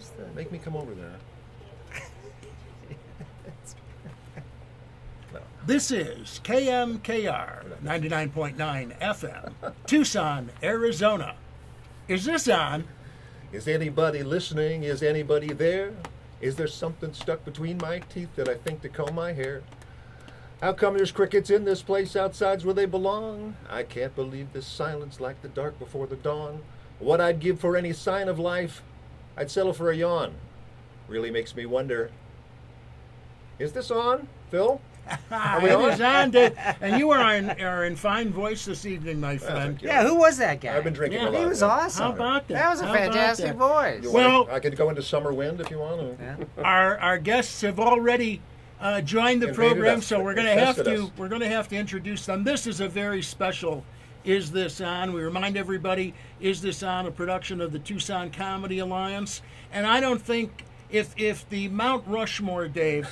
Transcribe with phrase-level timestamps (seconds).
[0.00, 0.26] was the?
[0.34, 1.16] Make me come over there.
[5.66, 9.52] This is KMKR 99.9 FM,
[9.86, 11.36] Tucson, Arizona.
[12.08, 12.84] Is this on?
[13.52, 14.84] Is anybody listening?
[14.84, 15.92] Is anybody there?
[16.40, 19.62] Is there something stuck between my teeth that I think to comb my hair?
[20.62, 23.54] How come there's crickets in this place outside's where they belong?
[23.68, 26.62] I can't believe this silence like the dark before the dawn.
[26.98, 28.82] What I'd give for any sign of life,
[29.36, 30.34] I'd settle for a yawn.
[31.08, 32.10] Really makes me wonder.
[33.58, 34.80] Is this on, Phil?
[35.30, 35.90] Are we It on?
[35.90, 36.56] is on, Dave.
[36.80, 39.58] And you are in, are in fine voice this evening, my friend.
[39.58, 39.88] thank you.
[39.88, 40.76] Yeah, who was that guy?
[40.76, 41.40] I've been drinking Yeah, a lot.
[41.40, 41.66] He was yeah.
[41.68, 42.04] awesome.
[42.04, 42.54] How about that?
[42.54, 44.02] That was a How fantastic voice.
[44.04, 46.22] You Well- want I could go into summer wind if you want to.
[46.22, 46.36] Yeah.
[46.64, 48.40] Our our guests have already
[48.80, 50.06] uh, joined the Invaded program, us.
[50.06, 51.10] so we're going to have to us.
[51.18, 52.44] we're going to have to introduce them.
[52.44, 53.84] This is a very special.
[54.24, 55.12] Is this on?
[55.12, 56.14] We remind everybody.
[56.40, 59.40] Is this on a production of the Tucson Comedy Alliance?
[59.72, 63.08] And I don't think if if the Mount Rushmore, Dave,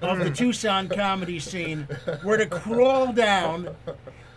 [0.00, 1.88] of the Tucson comedy scene
[2.24, 3.74] were to crawl down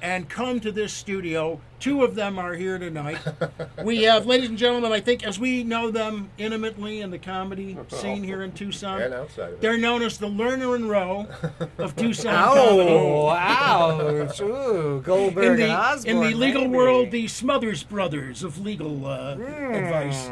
[0.02, 1.59] and come to this studio.
[1.80, 3.19] Two of them are here tonight.
[3.83, 7.75] We have, ladies and gentlemen, I think as we know them intimately in the comedy
[7.88, 9.61] scene here in Tucson, And outside of it.
[9.61, 11.25] they're known as the Lerner and Rowe
[11.80, 12.89] of Tucson comedy.
[12.89, 14.39] Oh, ouch.
[14.41, 16.15] Ooh, Goldberg In and the, Osborne.
[16.17, 16.75] in the legal maybe.
[16.75, 20.27] world, the Smothers Brothers of legal uh, advice.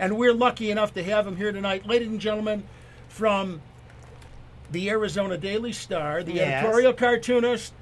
[0.00, 1.86] and we're lucky enough to have them here tonight.
[1.86, 2.64] Ladies and gentlemen,
[3.08, 3.60] from
[4.72, 6.64] the Arizona Daily Star, the Yes.
[6.64, 7.72] editorial cartoonist,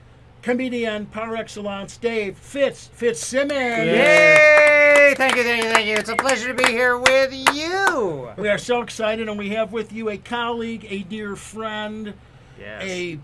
[0.47, 3.51] comedian par excellence, Dave Fitz Fitzsimmons.
[3.85, 5.13] Yay!
[5.17, 5.95] Thank you, thank you, thank you.
[5.97, 8.31] It's a pleasure to be here with you.
[8.37, 12.15] We are so excited, and we have with you a colleague, a dear friend,
[12.61, 12.83] Yes.
[12.85, 13.19] a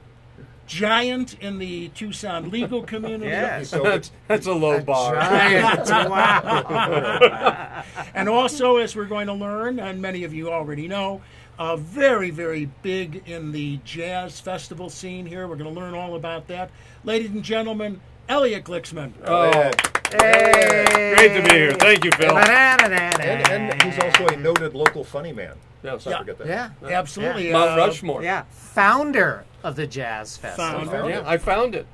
[0.67, 3.31] giant in the Tucson legal community.
[3.31, 3.69] Yes.
[3.69, 5.15] So That's, that's a low bar.
[5.15, 5.89] Giant.
[6.11, 7.85] wow.
[8.17, 11.23] And also, as we're going to learn, and many of you already know,
[11.59, 15.47] uh, very, very big in the jazz festival scene here.
[15.47, 16.71] We're going to learn all about that.
[17.05, 19.13] Ladies and gentlemen, Elliot Glicksman.
[19.27, 19.71] Oh,
[20.13, 21.15] Hey.
[21.17, 21.73] great to be here.
[21.73, 22.37] Thank you, Phil.
[22.37, 25.57] and, and he's also a noted local funny man.
[25.83, 25.93] Yes.
[25.93, 26.47] Let's not forget that.
[26.47, 26.71] Yeah.
[26.99, 27.51] Absolutely.
[27.51, 28.23] Mount uh, Rushmore.
[28.23, 28.45] Yeah.
[28.51, 30.85] Founder of the Jazz Festival.
[30.87, 31.09] Founder.
[31.09, 31.87] Yeah, I found it.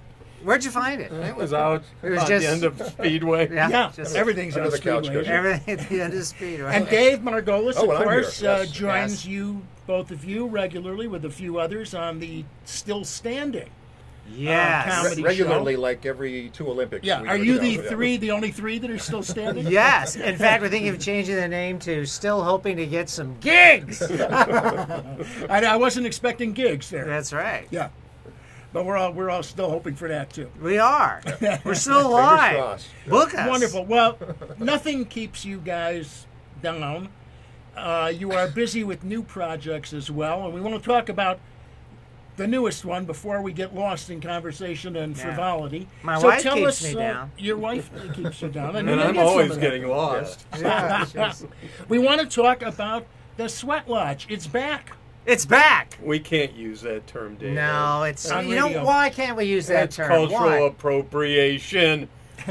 [0.45, 1.13] Where'd you find it?
[1.13, 3.53] It was out It was at just- the end of Speedway.
[3.53, 3.69] Yeah.
[3.69, 5.21] Yeah, Just everything's Under on the couch Speedway.
[5.23, 5.35] cushion.
[5.35, 6.75] everything at the end of speed, right?
[6.77, 9.27] And Dave Margolis, Oh, of and I'm course, uh, joins Yes.
[9.27, 13.69] you, both of you, regularly with a few others on the Still Standing.
[14.31, 15.07] yes.
[15.13, 17.05] Uh, Re- regularly, like every two Olympics.
[17.07, 19.67] Yeah, are you the now, three, the only three that are still standing?
[19.71, 20.17] Yes.
[20.17, 24.03] In fact, we're thinking of changing the name to Still Hoping to Get Some Gigs.
[24.03, 25.03] I,
[25.49, 27.07] I wasn't expecting gigs there.
[27.07, 27.67] That's right.
[27.71, 27.89] Yeah,
[28.73, 30.51] but we're all we're all still hoping for that too.
[30.61, 31.23] We are.
[31.65, 32.57] We're still alive.
[32.57, 32.89] crossed.
[33.07, 33.49] Book us.
[33.49, 33.85] Wonderful.
[33.85, 34.19] Well,
[34.59, 36.27] nothing keeps you guys
[36.63, 37.09] down.
[37.77, 41.39] Uh, you are busy with new projects as well, and we want to talk about
[42.37, 45.23] the newest one before we get lost in conversation and Yeah.
[45.25, 45.89] frivolity.
[46.03, 47.33] My so wife tell keeps us, me uh, down.
[47.39, 50.45] Your wife keeps you down, and, we And I'm always getting lost.
[50.59, 51.45] Yeah, she's-
[51.89, 53.07] We want to talk about
[53.37, 54.27] the Sweat Lodge.
[54.29, 54.93] It's back.
[55.29, 55.99] It's back.
[56.03, 57.53] We can't use that term, Dave.
[57.53, 60.09] No, it's On you know why can't we use that That's term?
[60.09, 60.59] cultural Why?
[60.61, 62.09] appropriation.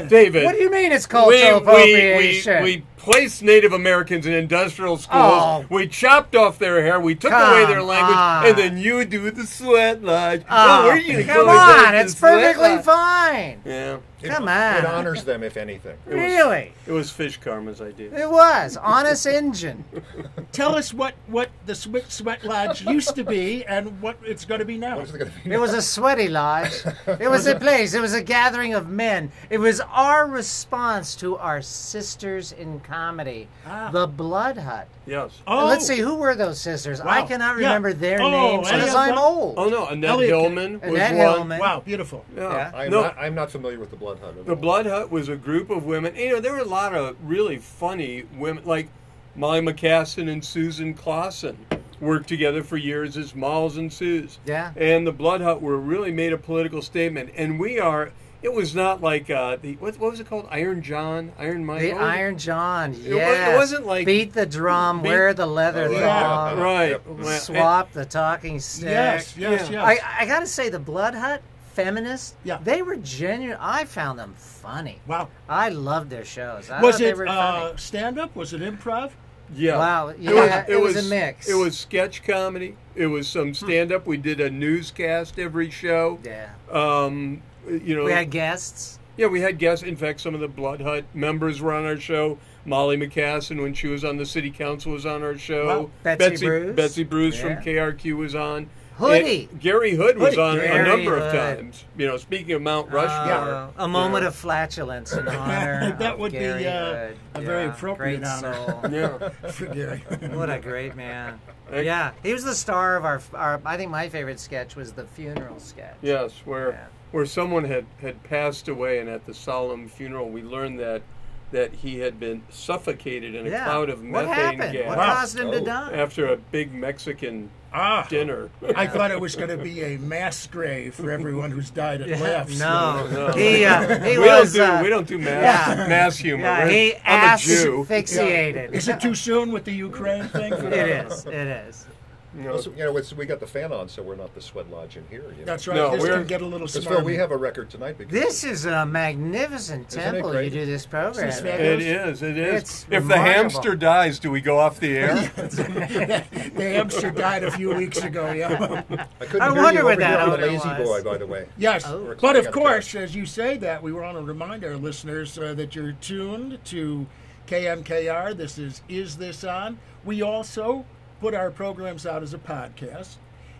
[0.08, 0.44] David.
[0.44, 2.62] What do you mean it's we, cultural we, appropriation?
[2.62, 5.22] we, we placed Native Americans in industrial schools.
[5.22, 5.66] Oh.
[5.70, 7.00] We chopped off their hair.
[7.00, 8.16] We took Come away their language.
[8.16, 8.46] on.
[8.46, 10.42] And then you do the sweat lodge.
[10.50, 11.50] Oh, where are you going come go?
[11.50, 12.84] on, it's perfectly lodge.
[12.84, 13.60] fine.
[13.64, 13.98] Yeah.
[14.20, 14.78] It- Come on.
[14.78, 15.96] It honors them, if anything.
[16.04, 16.72] Really?
[16.88, 18.12] It was Fish Karma's idea.
[18.12, 19.84] It was honest engine.
[20.52, 24.58] Tell us what, what the Sweat, Sweat Lodge used to be and what it's going
[24.58, 24.98] to be now.
[24.98, 25.52] What's it gonna be?
[25.52, 26.72] It was a sweaty lodge.
[27.20, 27.94] It was a place.
[27.94, 29.30] It was a gathering of men.
[29.50, 33.90] It was our response to our sisters in comedy, Ah.
[33.92, 34.88] the Blood Hut.
[35.06, 35.30] Yes.
[35.46, 37.00] Oh, Let's see, who were those sisters?
[37.00, 37.26] I Wow.
[37.26, 37.66] cannot Yeah.
[37.68, 39.18] remember their Oh, names any because I'm them?
[39.18, 39.54] old.
[39.56, 39.86] Oh, no.
[39.86, 41.36] Annette Elliot- Hillman was Annette one.
[41.36, 41.58] Hillman.
[41.60, 42.24] Wow, beautiful.
[42.36, 42.42] Yeah.
[42.52, 42.72] Yeah.
[42.74, 44.34] I'm, no, not, I'm not familiar with the Blood Hut.
[44.44, 44.56] The all.
[44.56, 46.16] Blood Hut was a group of women.
[46.16, 48.88] You know, there were a lot of really funny women, like
[49.36, 51.56] Molly McKasson and Susan Clausen
[52.00, 54.38] worked together for years as Malls and Sues.
[54.44, 54.70] Yeah.
[54.76, 57.30] And the Blood Hut were really made a political statement.
[57.36, 58.10] And we are,
[58.42, 60.46] it was not like, uh, the what, what was it called?
[60.50, 61.32] Iron John?
[61.38, 61.80] Iron Mike?
[61.80, 62.04] The What it?
[62.04, 63.52] Iron John, yeah.
[63.54, 66.22] it wasn't like- beat the drum, Beat- wear the leather Oh, yeah.
[66.22, 66.90] thong, Right.
[66.90, 67.06] Yep.
[67.06, 68.90] Well, swap the talking stick.
[68.90, 69.88] Yes, yes, Yeah.
[69.90, 70.00] yes.
[70.02, 71.42] I, I gotta say, the Blood Hut
[71.74, 72.58] feminists, Yeah.
[72.62, 73.58] they were genuine.
[73.60, 75.00] I found them funny.
[75.06, 75.28] wow.
[75.48, 76.70] I loved their shows.
[76.70, 78.34] I Was it uh, stand up?
[78.36, 79.10] Was it improv?
[79.54, 79.78] Yeah.
[79.78, 81.48] Wow, It was, it was a mix.
[81.48, 82.76] It was sketch comedy.
[82.94, 84.06] It was some stand up.
[84.06, 86.18] We did a newscast every show.
[86.22, 86.50] Yeah.
[86.70, 87.40] Um,
[87.70, 88.98] you know, We had guests.
[89.16, 89.84] Yeah, we had guests.
[89.84, 92.38] In fact, some of the Blood Hut members were on our show.
[92.64, 95.66] Molly McKasson, when she was on the city council, was on our show.
[95.66, 95.90] Wow.
[96.02, 96.76] Betsy Bruce.
[96.76, 97.42] Betsy Bruce Yeah.
[97.56, 98.68] from KRQ was on.
[98.96, 99.48] Hoodie.
[99.50, 100.40] And Gary Hood was Hoodie.
[100.40, 101.84] on Gary a number of times.
[101.96, 103.32] You know, speaking of Mount Rushmore.
[103.54, 104.28] Uh, a moment Yeah.
[104.28, 105.96] of flatulence in honor.
[105.98, 107.16] That of would be, uh, Hood.
[107.34, 108.54] a very Yeah, appropriate great honor.
[108.54, 108.80] soul.
[108.90, 109.28] Yeah.
[109.50, 110.02] For Gary.
[110.32, 111.40] What a great man.
[111.72, 113.60] Yeah, he was the star of our, our.
[113.64, 115.94] I think my favorite sketch was the funeral sketch.
[116.02, 116.84] Yes, where Yeah.
[117.12, 121.02] Where someone had, had passed away, and at the solemn funeral, we learned that
[121.50, 123.64] that he had been suffocated in a Yeah.
[123.64, 124.28] cloud of what methane
[124.58, 124.72] happened?
[124.74, 125.14] gas What Wow.
[125.14, 125.64] caused him to Oh.
[125.64, 125.92] die?
[125.94, 128.50] after a big Mexican Ah, dinner.
[128.76, 132.20] I thought it was going to be a mass grave for everyone who's died at
[132.20, 132.58] laughs.
[132.58, 133.28] No, No.
[133.32, 134.52] he uh, he we was.
[134.52, 135.86] don't do uh, we don't do mass yeah.
[135.88, 136.42] mass humor.
[136.44, 137.86] Yeah, he I'm ass a Jew.
[137.88, 138.72] fixated.
[138.72, 140.54] Is it too soon with the Ukraine thing?
[140.54, 141.12] For It that?
[141.12, 141.24] is.
[141.26, 141.86] It is.
[142.36, 144.40] You know, Also, you know, it's, we got the fan on, so we're not the
[144.42, 145.22] sweat lodge in here.
[145.32, 145.44] You know?
[145.46, 145.76] That's right.
[145.76, 146.96] No, this we're- can get a little smart.
[146.98, 147.96] Phil, we have a record tonight.
[147.96, 151.26] Because This is a magnificent temple you do this program.
[151.26, 152.22] This is it is.
[152.22, 152.62] It is.
[152.62, 155.14] It's if the hamster dies, do we go off the air?
[155.36, 156.24] the
[156.56, 158.30] hamster died a few weeks ago.
[158.32, 158.82] Yeah.
[159.20, 160.88] I couldn't I hear wonder you what over that here on lazy was.
[160.88, 161.46] boy, by the way.
[161.56, 162.14] Yes, Oh.
[162.20, 165.74] but of course, as you say that, we want to remind our listeners uh, that
[165.74, 167.06] you're tuned to
[167.46, 168.36] KMKR.
[168.36, 169.78] This is Is This On?
[170.04, 170.84] We also
[171.20, 173.16] put our programs out as a podcast,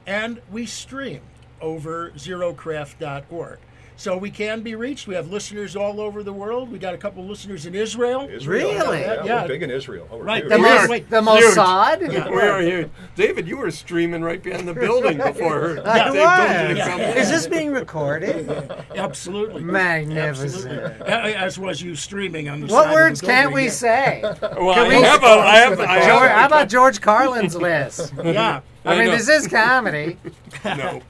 [0.06, 1.22] and we stream
[1.60, 3.58] over zerocraft.org.
[4.00, 5.08] So we can be reached.
[5.08, 6.70] We have listeners all over the world.
[6.70, 8.28] We got a couple listeners in Israel.
[8.30, 8.70] Israel.
[8.70, 9.00] Really?
[9.00, 9.42] Yeah, Yeah.
[9.42, 10.06] we're big in Israel.
[10.12, 10.44] Oh, Right.
[10.44, 10.50] huge.
[10.52, 11.20] The, We Mos- wait, the.
[11.20, 12.12] Mossad?
[12.12, 12.30] Yeah.
[12.30, 12.90] we are here.
[13.16, 15.80] David, you were streaming right behind the building before.
[15.84, 16.78] I Dave told was.
[16.86, 17.14] come Yeah.
[17.16, 18.48] Is this being recorded?
[18.94, 19.64] Absolutely.
[19.64, 20.72] Magnificent.
[20.72, 21.34] Absolutely.
[21.34, 23.64] As was you streaming on the side What of the words can't building.
[23.64, 24.20] we say?
[24.40, 27.56] Well, Can I we- have a, I have, I George, have how about George Carlin's
[27.56, 28.12] list?
[28.22, 28.60] Yeah.
[28.84, 29.16] I I mean, know.
[29.16, 30.16] this is comedy.
[30.64, 31.00] no.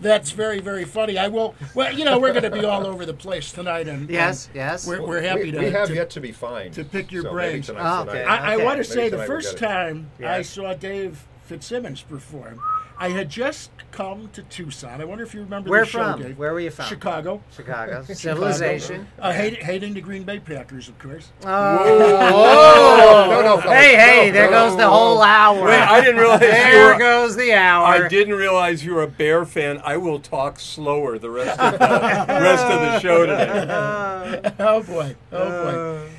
[0.00, 1.18] That's very, very funny.
[1.18, 1.54] I will.
[1.74, 4.54] Well, you know, we're going to be all over the place tonight, and Yes, and
[4.56, 4.86] yes.
[4.86, 5.58] we're, we're happy we, to.
[5.58, 6.74] we have to- yet to be fined.
[6.74, 7.68] to pick your so brains.
[7.68, 8.24] Maybe Oh, okay.
[8.24, 8.64] I, I Okay.
[8.64, 9.66] want to say the first get it.
[9.72, 12.60] time I saw Dave Fitzsimmons perform,
[13.00, 15.00] I had just come to Tucson.
[15.00, 16.22] I wonder if you remember Where the show, from?
[16.22, 16.36] Dave.
[16.38, 16.86] Where were you from?
[16.86, 17.40] Chicago.
[17.54, 18.02] Chicago.
[18.02, 18.14] Chicago.
[18.14, 19.06] Civilization.
[19.20, 21.30] Uh, hating, hating the Green Bay Packers, of course.
[21.44, 24.90] Oh, No, no, hey, hey, no, there no, goes the no.
[24.90, 25.64] whole hour.
[25.66, 26.98] Wait, I didn't realize you there were.
[26.98, 27.86] goes the hour.
[27.86, 29.80] I didn't realize you were a Bear fan.
[29.84, 31.78] I will talk slower the rest of the
[32.28, 34.52] rest of the show today.
[34.58, 35.14] oh boy.
[35.32, 35.64] Oh
[36.04, 36.10] boy.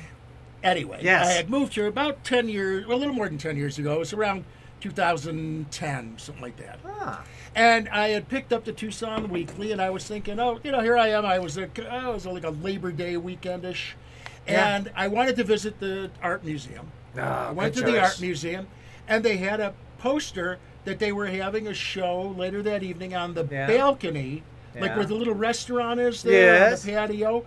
[0.62, 1.26] Anyway, Yes.
[1.28, 3.94] I had moved here about 10 years, well, a little more than 10 years ago.
[3.94, 4.44] It was around
[4.80, 6.78] 2010, something like that.
[6.86, 7.22] Ah,
[7.54, 10.80] And I had picked up the Tucson Weekly, and I was thinking, oh, you know,
[10.80, 11.24] here I am.
[11.26, 13.92] I was a, oh, it was like a Labor Day weekendish,
[14.46, 14.76] Yeah.
[14.76, 16.90] and I wanted to visit the art museum.
[17.18, 18.68] Ah, I went to good the art museum,
[19.08, 23.34] and they had a poster that they were having a show later that evening on
[23.34, 23.66] the Yeah.
[23.66, 24.42] balcony,
[24.78, 26.82] like where the little restaurant is there Yes.
[26.84, 27.44] on the patio.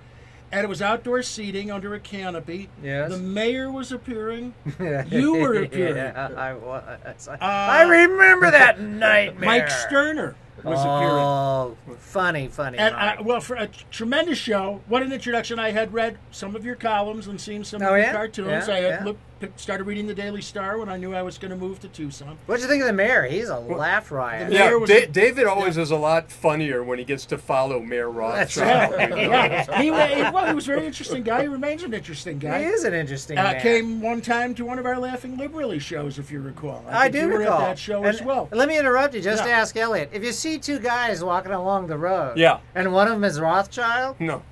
[0.53, 2.69] And it was outdoor seating under a canopy.
[2.83, 3.11] Yes.
[3.11, 4.53] The mayor was appearing.
[5.09, 5.95] You were appearing.
[5.97, 7.27] yeah, I was.
[7.27, 9.45] Uh, I remember that nightmare.
[9.45, 11.23] Mike Sterner was appearing.
[11.23, 12.77] Oh, funny, funny.
[12.77, 15.59] And I, well, for a tremendous show, what an introduction!
[15.59, 18.11] I had read some of your columns and seen some Oh, of your yeah?
[18.11, 18.67] cartoons.
[18.67, 19.03] Yeah, I had yeah.
[19.05, 21.87] looked, started reading the Daily Star when I knew I was going to move to
[21.89, 22.37] Tucson.
[22.45, 23.23] What'd you think of the mayor?
[23.25, 24.49] He's a laugh riot.
[24.49, 27.25] The Yeah, Mayor was Da- a- David always is a lot funnier when he gets
[27.25, 29.09] to follow Mayor That's right.
[29.17, 31.41] yeah, he, wa- well, he was a very interesting guy.
[31.41, 32.59] He remains an interesting guy.
[32.63, 33.61] He is an interesting Uh, man.
[33.61, 36.85] came one time to one of our Laughing Liberally shows, if you recall.
[36.87, 38.47] I think do you were recall at that show And as well.
[38.51, 40.09] Let me interrupt you just to ask Elliot.
[40.13, 42.59] If you see two guys walking along the road, Yeah.
[42.75, 44.43] and one of them is Rothschild, No.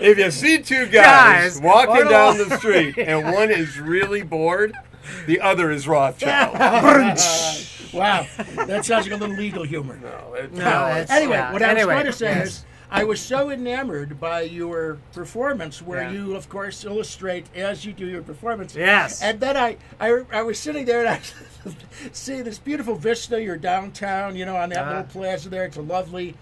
[0.00, 4.22] if you see two guys, Guys, walking down do- the street and one is really
[4.22, 4.74] bored,
[5.26, 6.54] the other is Rothschild.
[7.94, 8.26] Wow,
[8.66, 9.96] that sounds like a little legal humor.
[10.02, 11.52] No, it- No, it's- Anyway, yeah.
[11.52, 12.46] what I was Anyway, trying to say yes.
[12.48, 16.10] is, I was so enamored by your performance, where Yeah.
[16.10, 18.74] you, of course, illustrate as you do your performance.
[18.74, 19.22] Yes.
[19.22, 21.20] And then I, I, I was sitting there and I
[22.12, 23.42] see this beautiful vista.
[23.42, 24.90] You're downtown, you know, on that Uh-huh.
[24.90, 25.64] little plaza there.
[25.64, 26.34] It's a lovely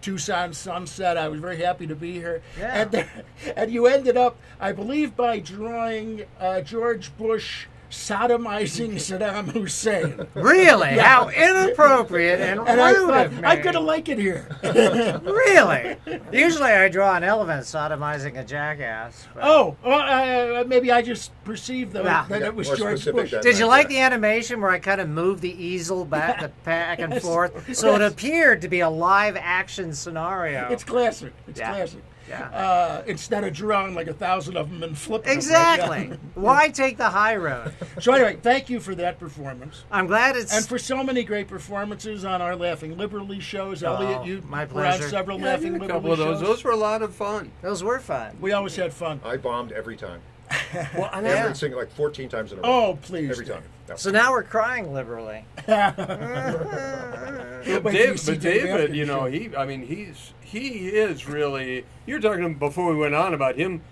[0.00, 1.16] Tucson sunset.
[1.16, 2.42] I was very happy to be here.
[2.58, 2.82] Yeah.
[2.82, 3.24] And, there-
[3.56, 10.26] and you ended up, I believe, by drawing uh, George Bush sodomizing Saddam Hussein.
[10.34, 10.88] really?
[10.98, 13.44] How inappropriate and, And I rude thought, of me.
[13.44, 14.48] I'm going to like it here.
[15.22, 15.96] Really?
[16.32, 19.26] Usually I draw an elephant sodomizing a jackass.
[19.34, 22.24] but- Oh, well, uh, maybe I just perceived though Yeah.
[22.28, 23.30] that Yeah, it was George Bush.
[23.32, 23.98] than- Did you like there.
[23.98, 27.94] the animation where I kind of moved the easel back, the back and forth, so
[27.94, 30.68] it appeared to be a live action scenario?
[30.70, 31.32] It's classic.
[31.46, 31.74] It's Yeah.
[31.74, 32.02] classic.
[32.32, 32.48] Yeah.
[32.48, 35.36] Uh, instead of drawing like a thousand of them and flipping them.
[35.36, 36.18] Exactly.
[36.34, 37.74] Why take the high road?
[38.00, 39.84] So anyway, thank you for that performance.
[39.90, 40.56] I'm glad it's.
[40.56, 43.82] And for so many great performances on our Laughing Liberally shows.
[43.82, 45.08] Elliot, you my were on pleasure.
[45.10, 46.38] several Yeah, Laughing did a Liberally couple those.
[46.40, 46.48] shows.
[46.48, 47.52] Those were a lot of fun.
[47.60, 48.36] those were fun.
[48.40, 49.20] We always had fun.
[49.24, 50.20] I bombed every time.
[50.96, 51.32] Well, and Yeah.
[51.32, 52.68] Every single, like 14 times in a row.
[52.68, 53.30] Oh, please.
[53.30, 53.62] Every time.
[53.88, 53.96] No.
[53.96, 55.44] So now we're crying liberally.
[57.64, 60.88] But, Wait till you Dave, but Dave David, you know, he, I mean, he's he
[60.88, 61.84] is really.
[62.06, 63.82] You're talking before we went on about him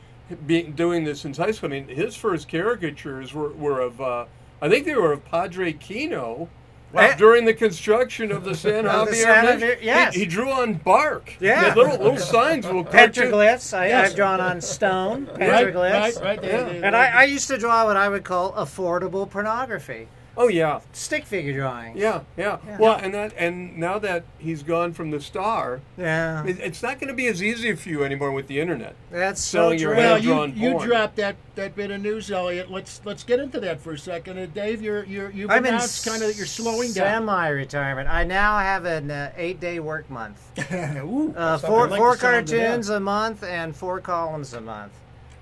[0.46, 1.68] being doing this since high school.
[1.68, 4.26] I mean, his first caricatures were, were of, uh,
[4.60, 6.48] I think they were of Padre Kino.
[6.92, 7.02] Wow.
[7.02, 7.14] Eh?
[7.16, 10.14] During the construction of the San Of the Xavier, San Xavier- yes.
[10.14, 11.30] he, he drew on bark.
[11.38, 11.64] He Yeah.
[11.66, 12.66] had little little signs.
[12.66, 13.76] Will cartoon- Petroglyphs.
[13.76, 14.10] I, Yes.
[14.10, 15.26] I've drawn on stone.
[15.26, 15.92] Right, Petroglyphs.
[15.92, 16.42] right, right.
[16.42, 16.86] They- Yeah.
[16.86, 21.24] And I, I used to draw what I would call affordable pornography, Oh yeah, stick
[21.26, 21.98] figure drawings.
[21.98, 22.78] yeah, yeah, Yeah.
[22.78, 26.44] Well, and that and now that he's gone from the star, Yeah.
[26.44, 28.94] it, it's not going to be as easy for you anymore with the internet.
[29.10, 29.96] That's so selling true.
[29.96, 32.70] well, you, you dropped that, that bit of news, Elliot.
[32.70, 34.38] Let's let's get into that for a second.
[34.38, 37.26] Uh, Dave, you're you're you've I'm in announced kind of that you're slowing down.
[37.26, 38.08] Semi-retirement.
[38.08, 40.40] I now have an uh, eight-day work month.
[40.72, 41.34] Ooh.
[41.36, 42.56] Uh, four like four the sound of that.
[42.66, 44.92] cartoons a month and four columns a month.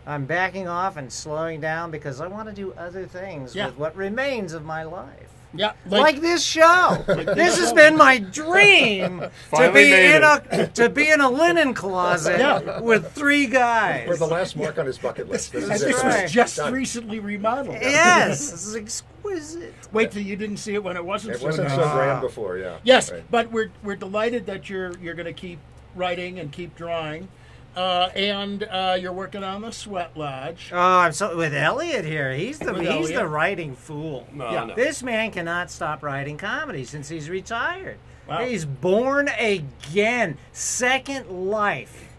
[0.09, 3.67] I'm backing off and slowing down because I want to do other things Yeah.
[3.67, 5.29] with what remains of my life.
[5.55, 7.05] yeah, Like, this show.
[7.07, 9.21] this has been my dream
[9.55, 10.47] to be in it.
[10.51, 12.81] a to be in a linen closet Yeah.
[12.81, 14.09] with three guys.
[14.09, 15.53] We're the last mark on his bucket list.
[15.53, 16.05] This and is this it.
[16.07, 16.73] was just Done.
[16.73, 17.77] recently remodeled.
[17.81, 19.75] yes, this is exquisite.
[19.93, 21.77] Wait till you didn't see it when it wasn't It so wasn't nice.
[21.79, 22.77] so grand before, yeah.
[22.83, 23.25] Yes, Right.
[23.31, 25.59] but we're we're delighted that you're you're going to keep
[25.95, 27.29] writing and keep drawing,
[27.79, 30.71] uh, and uh, you're working on the Sweat Lodge.
[30.73, 32.33] Oh, I'm so with Elliot here.
[32.33, 33.15] He's the With he's Elliot.
[33.15, 34.27] the writing fool.
[34.33, 34.65] No, Yeah.
[34.65, 34.75] no.
[34.75, 37.99] This man cannot stop writing comedy since he's retired.
[38.29, 38.45] Wow.
[38.45, 42.13] He's born again, second life,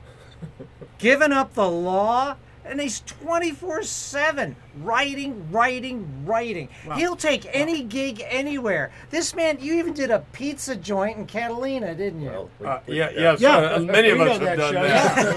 [0.98, 2.36] given up the law,
[2.70, 6.70] and he's 24 7 writing, writing, writing.
[6.86, 6.96] Wow.
[6.96, 8.92] He'll take any gig anywhere.
[9.10, 12.30] This man, you even did a pizza joint in Catalina, didn't you?
[12.30, 14.84] Well, we- Uh, we- yeah, yes, Yeah, uh, many of us have done show.
[14.84, 14.88] that.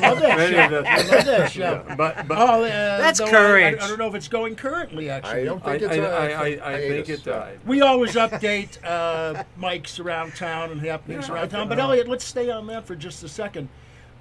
[0.00, 0.64] Yeah, I love that Many show.
[0.64, 1.60] of us- I love that show.
[1.88, 3.80] Yeah, but but Oh, uh, That's though I- courage.
[3.80, 5.10] I, I don't know if it's going currently.
[5.10, 5.92] Actually, I don't think it's.
[5.92, 6.26] I, uh, I,
[6.70, 7.32] I, I think it so.
[7.32, 7.58] died.
[7.66, 11.68] we always update uh, Mike's around town and happenings Yeah, around town.
[11.68, 13.68] But Elliot, let's stay on that for just a second.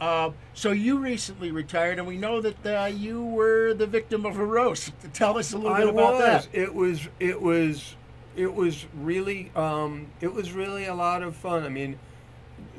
[0.02, 4.40] Uh, so you recently retired, and we know that uh, you were the victim of
[4.40, 4.92] a roast.
[5.14, 6.22] Tell us a little I bit about was.
[6.22, 6.48] that.
[6.52, 7.08] It was.
[7.20, 7.96] It was.
[8.36, 9.52] It was really.
[9.56, 11.64] Um, it was really a lot of fun.
[11.64, 12.00] I mean,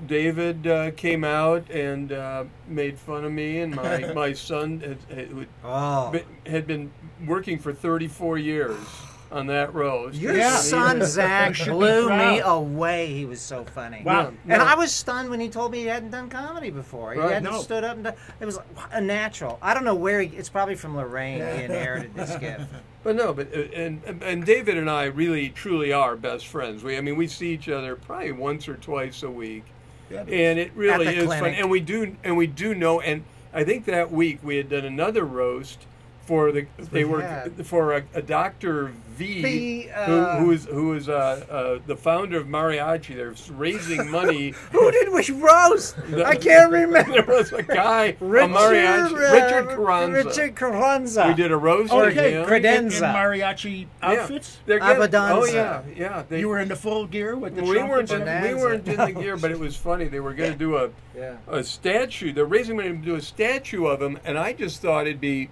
[0.04, 4.98] David uh, came out and uh, made fun of me, and my my son had,
[5.16, 6.10] had, Oh.
[6.10, 6.90] been- had been
[7.24, 8.76] working for 34 years
[9.32, 10.18] on that roast.
[10.18, 10.56] Your Yeah.
[10.56, 13.06] son Zach blew me away.
[13.08, 14.02] He was so funny.
[14.04, 14.32] Wow.
[14.46, 14.68] Yeah, And no.
[14.68, 17.14] I was stunned when he told me he hadn't done comedy before.
[17.14, 17.32] He Right.
[17.32, 17.60] hadn't No.
[17.60, 18.58] stood up and done, it was
[18.92, 19.58] a natural.
[19.62, 20.36] I don't know where he.
[20.36, 21.38] It's probably from Lorraine.
[21.38, 22.62] He inherited this gift.
[23.04, 26.84] But no, but uh, and and David and I really truly are best friends.
[26.84, 29.64] We I mean we see each other probably once or twice a week,
[30.08, 30.20] Yeah.
[30.20, 31.46] and it really the is fun.
[31.46, 33.00] And we do and we do know.
[33.00, 35.80] And I think that week we had done another roast
[36.32, 37.66] for the they were had.
[37.66, 38.86] for a, a Doctor
[39.18, 43.14] V, V, uh, who, who is who is uh, uh, the founder of Mariachi.
[43.14, 44.54] They're raising money.
[44.72, 45.94] Who did we roast?
[46.24, 47.12] I can't remember.
[47.12, 50.24] there was a guy, a Richard, mariachi, uh, Richard Carranza.
[50.24, 51.24] Richard Carranza.
[51.28, 52.54] We did a roast Okay, of him.
[52.54, 53.14] in, in Credenza.
[53.14, 54.56] mariachi outfits.
[54.64, 55.30] They're getting- Abadanza.
[55.34, 56.24] Oh yeah, yeah.
[56.26, 58.88] They, You were in the full gear with the we weren't trumpets in, we weren't
[58.88, 60.06] in the gear, but it was funny.
[60.06, 61.36] They were going to do a Yeah.
[61.48, 62.32] a statue.
[62.32, 65.50] They're raising money to do a statue of him, and I just thought it'd be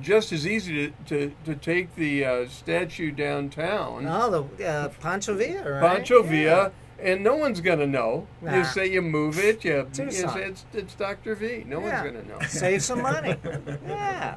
[0.00, 5.34] just as easy to to, to take the uh, statue downtown, No, the uh, Pancho
[5.34, 5.96] Villa, right?
[5.96, 6.30] Pancho Yeah.
[6.30, 6.72] Villa.
[7.02, 8.26] And no one's gonna know.
[8.40, 8.56] Nah.
[8.58, 11.34] You say you move it, you, you say it's, it's Dr.
[11.34, 11.64] V.
[11.66, 12.02] No Yeah.
[12.02, 12.38] one's gonna know.
[12.48, 13.34] Save some money.
[13.86, 14.36] yeah.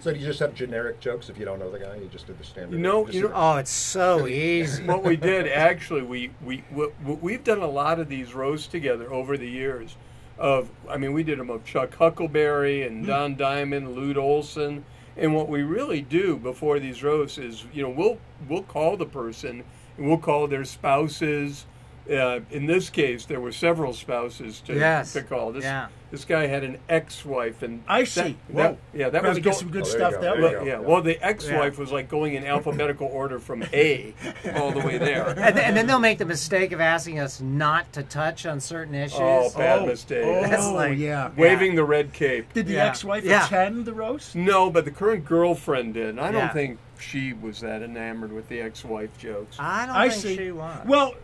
[0.00, 1.96] So do you just have generic jokes if you don't know the guy?
[1.96, 2.78] You just did the standard.
[2.78, 4.84] No, just- you know- Oh, it's so easy.
[4.84, 9.12] what we did actually, we we we- we've done a lot of these rows together
[9.12, 9.96] over the years.
[10.36, 13.06] Of I mean, we did them of Chuck Huckleberry and hmm.
[13.06, 14.84] Don Diamond, Lute Olson,
[15.16, 19.06] and what we really do before these roasts is, you know, we'll we'll call the
[19.06, 19.64] person,
[19.96, 21.66] and we'll call their spouses.
[22.10, 25.14] Uh, in this case, there were several spouses to, Yes.
[25.14, 25.52] to call.
[25.52, 25.86] This Yeah.
[26.10, 28.36] this guy had an ex-wife, and I see.
[28.50, 28.78] that- Whoa.
[28.92, 30.72] yeah, that Probably was get go- some good Oh, stuff go, that there well, yeah.
[30.74, 30.78] yeah.
[30.78, 34.12] Well, the ex-wife was like going in alphabetical order from A
[34.54, 35.28] all the way there.
[35.30, 38.94] And, and then they'll make the mistake of asking us not to touch on certain
[38.94, 39.18] issues.
[39.20, 40.24] Oh, bad Oh, mistake.
[40.24, 41.30] Oh, That's like- yeah.
[41.36, 42.52] Waving the red cape.
[42.52, 42.86] Did the Yeah.
[42.86, 43.46] ex-wife Yeah.
[43.46, 44.36] attend the roast?
[44.36, 46.18] No, but the current girlfriend did.
[46.18, 49.56] I don't think she was that enamored with the ex-wife jokes.
[49.58, 50.36] I don't I think see.
[50.36, 50.78] she was.
[50.86, 51.14] Well,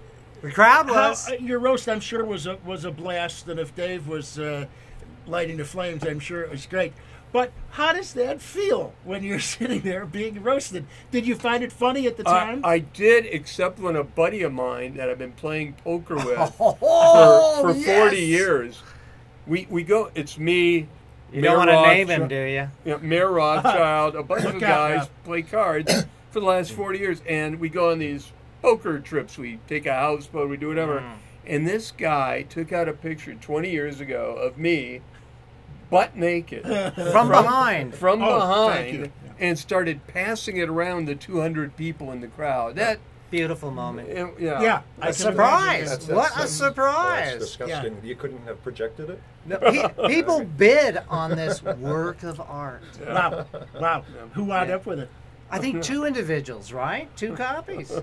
[0.43, 1.31] the crowd was.
[1.31, 3.49] uh, your roast, I'm sure, was a was a blast.
[3.49, 4.67] And if Dave was uh,
[5.27, 6.05] lighting the flames.
[6.05, 6.93] I'm sure it was great.
[7.33, 10.85] But how does that feel when you're sitting there being roasted?
[11.11, 12.61] Did you find it funny at the I, time?
[12.65, 17.61] I did, except when a buddy of mine that I've been playing poker with Oh,
[17.63, 18.01] for, for yes.
[18.01, 18.83] 40 years,
[19.47, 20.89] we, we go, it's me.
[21.33, 22.69] You Mayor don't want to name him, do you?
[22.85, 26.73] you know, Mayor Rothschild, a bunch of Look out, guys play cards for the last
[26.73, 27.23] 40 years.
[27.29, 28.33] And we go on these
[28.63, 29.39] poker trips.
[29.39, 31.01] We take a houseboat, we do whatever.
[31.01, 31.13] Mm.
[31.47, 35.01] And this guy took out a picture 20 years ago of me,
[35.91, 36.63] butt naked,
[37.13, 37.95] From behind.
[37.95, 39.13] from Oh, behind, thank you.
[39.39, 42.77] and started passing it around the 200 people in the crowd.
[42.77, 42.99] That,
[43.31, 44.09] Beautiful moment.
[44.11, 44.61] eh, yeah.
[44.61, 45.87] yeah, I A can surprise!
[45.87, 47.39] imagine That's- what that's- a That's surprise!
[47.39, 47.97] disgusting.
[48.03, 49.23] You couldn't have projected it.
[49.47, 52.83] No, pe- people bid on this work of art.
[52.99, 53.09] that.
[53.15, 53.47] Wow,
[53.81, 54.05] wow.
[54.35, 55.09] Who wound up with it?
[55.51, 57.15] I think two individuals, right?
[57.17, 57.91] Two copies.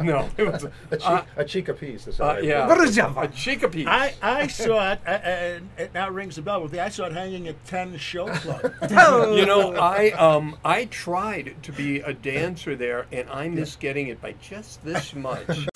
[0.00, 2.06] No, it was, A, cheek, uh, a cheek apiece.
[2.06, 2.98] Is uh, yeah, put it.
[2.98, 3.86] a chica piece.
[3.86, 6.78] I, I saw it, uh, and it now rings a bell with me.
[6.78, 8.72] I saw it hanging at 10 Show Club.
[8.82, 9.34] Oh.
[9.34, 14.08] You know, I um I tried to be a dancer there, and I missed getting
[14.08, 15.66] it by just this much.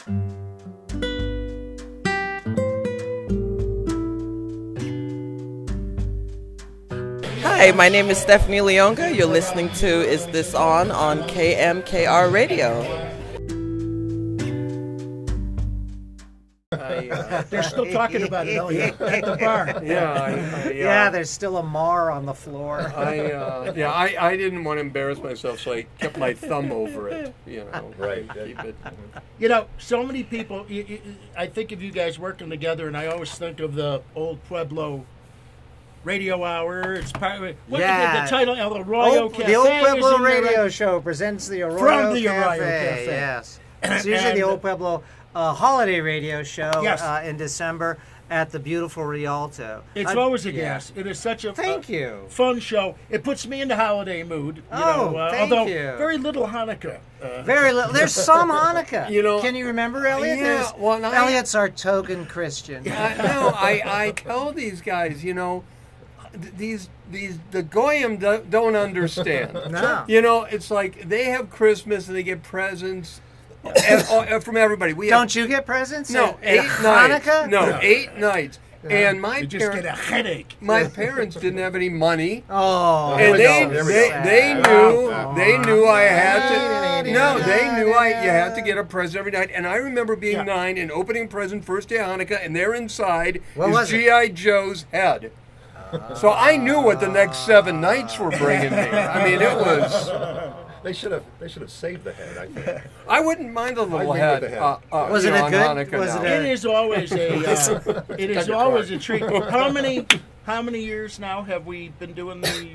[7.61, 9.15] Hi, my name is Stephanie Leonga.
[9.15, 12.81] You're listening to Is This On on KMKR Radio.
[16.73, 19.79] Uh, They're still talking about it, Elliot, at the bar.
[19.85, 22.81] yeah, I, I, Yeah, there's still a mar on the floor.
[22.97, 26.73] I uh, yeah, I, I didn't want to embarrass myself, so I kept my thumb
[26.73, 27.35] over it.
[27.47, 28.27] You know, Right.
[28.43, 28.75] Keep it.
[29.39, 30.65] You know, so many people.
[31.37, 35.05] I think of you guys working together, and I always think of the old Pueblo
[36.05, 36.95] radio hour.
[36.95, 37.57] It's part of it.
[37.69, 38.17] What Yeah.
[38.17, 38.55] the, the title?
[38.57, 39.47] El Arroyo Old- Cafe.
[39.47, 40.73] the Old Pueblo Radio right?
[40.73, 42.39] Show presents the Arroyo From the Cafe.
[42.59, 43.07] Arroyo Cafe.
[43.07, 45.03] Yes, it's usually the Old Pueblo
[45.35, 47.03] uh, Holiday Radio Show Yes.
[47.03, 47.99] uh, in December
[48.31, 49.83] at the beautiful Rialto.
[49.97, 50.75] It's Uh, always a yeah.
[50.75, 50.93] gas.
[50.95, 52.27] It is such a Thank uh, you.
[52.29, 52.95] fun show.
[53.11, 54.59] It puts me in the holiday mood.
[54.59, 55.97] You Oh, know, uh, thank although you.
[55.99, 56.99] very little Hanukkah.
[57.21, 57.93] Uh, Very little.
[57.93, 59.11] There's some Hanukkah.
[59.11, 60.39] You know- Can you remember Elliot?
[60.39, 62.85] Yeah, There's- well, I- Elliot's our token Christian.
[62.91, 65.70] I, no, I, I tell these guys, you know, th-
[66.33, 69.59] these these the goyim do, don't understand.
[69.71, 70.05] No.
[70.09, 73.21] You know, it's like they have Christmas and they get presents
[73.65, 74.93] and- uh, from everybody.
[74.93, 76.11] We Don't have, you get presents?
[76.11, 77.27] no at- eight at nights.
[77.27, 77.51] Hanukkah?
[77.51, 78.59] No, eight nights.
[78.89, 80.57] And my you just get a parents, headache.
[80.63, 82.45] my parents didn't have any money.
[82.49, 85.35] Oh, and they go, there we they, they knew Wow.
[85.35, 89.19] they knew I had to no they knew I you had to get a present
[89.19, 90.45] every night and I remember being Yeah.
[90.45, 93.89] nine and opening a present first day of Hanukkah and there inside What is was?
[93.91, 95.31] GI Joe's head.
[96.17, 98.77] So I knew what the next seven nights were bringing me.
[98.79, 100.11] I mean, it was.
[100.83, 101.25] They should have.
[101.39, 102.39] They should have saved the head.
[102.39, 102.83] I think.
[103.07, 104.43] I wouldn't mind a little I'd be with head.
[104.43, 104.59] the head.
[104.61, 107.13] Uh, uh, Was you it know, a good- Hanukkah was it a- It is always
[107.13, 107.91] a.
[107.99, 109.23] Uh, it is always a treat.
[109.51, 110.07] How many?
[110.47, 112.71] How many years now have we been doing the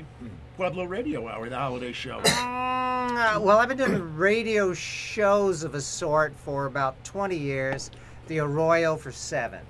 [0.56, 2.20] Pueblo Radio Hour, the holiday show?
[2.20, 7.90] Mm, uh, well, I've been doing radio shows of a sort for about 20 years.
[8.28, 9.62] The Arroyo for seven.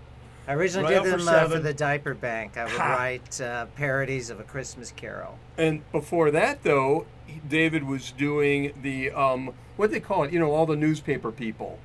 [0.49, 2.57] I originally Arroyo did for them uh, for the Diaper Bank.
[2.57, 2.95] I would Ha.
[2.97, 5.39] write uh, parodies of A Christmas Carol.
[5.59, 7.07] And before that, though,
[7.49, 10.33] David was doing the um, what they call it.
[10.33, 11.79] You know, all the newspaper people.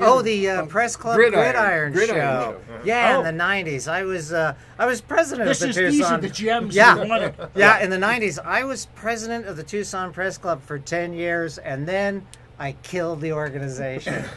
[0.00, 1.52] Oh, the uh, uh, Press Club Gridiron.
[1.52, 2.60] Gridiron, Gridiron show.
[2.66, 2.80] show.
[2.82, 3.24] Yeah, Oh.
[3.24, 6.18] in the '90s, I was uh, I was president This of is the these are
[6.18, 7.02] the gems Yeah.
[7.02, 11.12] you yeah, in the '90s, I was president of the Tucson Press Club for 10
[11.12, 12.26] years, and then
[12.58, 14.24] I killed the organization.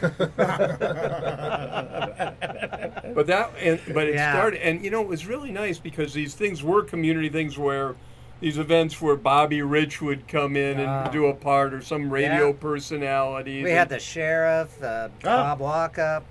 [3.14, 4.32] But that, and, but it Yeah.
[4.32, 7.94] started, and you know, it was really nice because these things were community things where
[8.40, 11.08] these events where Bobby Rich would come in and Ah.
[11.08, 12.54] do a part, or some radio Yeah.
[12.60, 13.62] personality.
[13.64, 16.22] we had the sheriff, uh, Bob Walkup.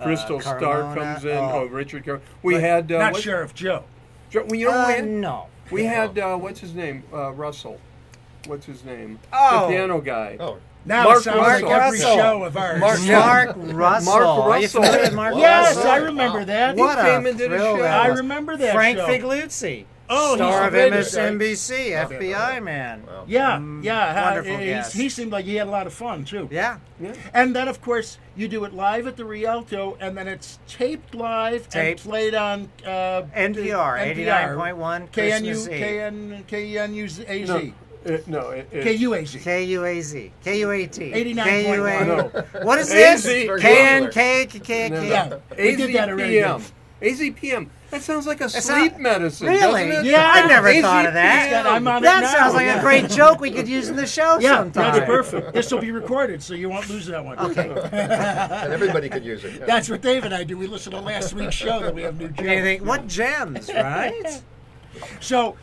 [0.00, 1.36] uh, Crystal Star comes in.
[1.36, 1.50] Oh.
[1.62, 2.04] Oh, Richard.
[2.04, 3.82] Car- we had uh, Not what- Sheriff Joe.
[4.34, 5.46] Well, you know, Uh, we had, no.
[5.72, 7.02] we had uh, what's his name?
[7.12, 7.78] Uh, Russell.
[8.46, 9.18] What's his name?
[9.32, 9.62] Oh.
[9.62, 10.36] the piano guy.
[10.38, 11.68] Oh, Now Mark it sounds Russell.
[11.68, 12.80] like every show of ours.
[12.80, 13.18] Mark- yeah.
[13.54, 14.12] Mark Russell.
[14.12, 15.14] Mark Are you Russell.
[15.14, 15.90] Mark yes, Russell?
[15.90, 16.76] I remember that.
[16.76, 17.82] What He came a and did a show.
[17.82, 19.06] I remember that Frank show.
[19.06, 19.84] Figliuzzi.
[20.14, 23.02] Oh, star a of great MSNBC, FBI man.
[23.06, 23.24] Wow.
[23.26, 24.24] Yeah, Mm, yeah.
[24.24, 24.92] wonderful he's- guest.
[24.96, 26.48] he seemed like he had a lot of fun too.
[26.50, 26.78] Yeah.
[27.00, 27.14] Yeah.
[27.32, 31.14] And then, of course, you do it live at the Rialto, and then it's taped
[31.14, 32.00] live Taped.
[32.02, 37.46] and played on uh, NPR, NPR, 89.1 KNU, KN, KNUZ.
[37.48, 37.72] No,
[38.04, 39.42] it, no, it, it, KUAZ.
[39.42, 40.30] KUAZ.
[40.44, 41.12] KUAT.
[41.12, 42.06] 89.1.
[42.06, 42.64] No.
[42.64, 43.26] What is this?
[43.26, 43.60] AZ.
[43.60, 45.00] KN, K, K, K, No.
[45.00, 45.08] K.
[45.08, 46.34] Yeah, we did that already.
[46.36, 46.70] AZPM.
[47.00, 47.68] AZPM.
[47.90, 49.48] That sounds like a It's sleep not- medicine.
[49.48, 49.88] Really?
[49.90, 50.10] doesn't it?
[50.10, 50.80] Yeah, I never AZPM.
[50.82, 51.66] thought of that.
[51.66, 52.32] I'm on it That now.
[52.32, 52.78] sounds like Yeah.
[52.78, 54.94] a great joke we could use in the show Yeah, sometime.
[54.94, 55.52] that's perfect.
[55.52, 57.38] This will be recorded, so you won't lose that one.
[57.38, 57.68] Okay.
[57.92, 59.54] and everybody could use it.
[59.58, 59.66] yeah.
[59.66, 60.56] That's what Dave and I do.
[60.56, 62.88] We listen to last week's show that we have new And you think, jokes.
[62.88, 64.42] what gems, right?
[65.20, 65.56] So,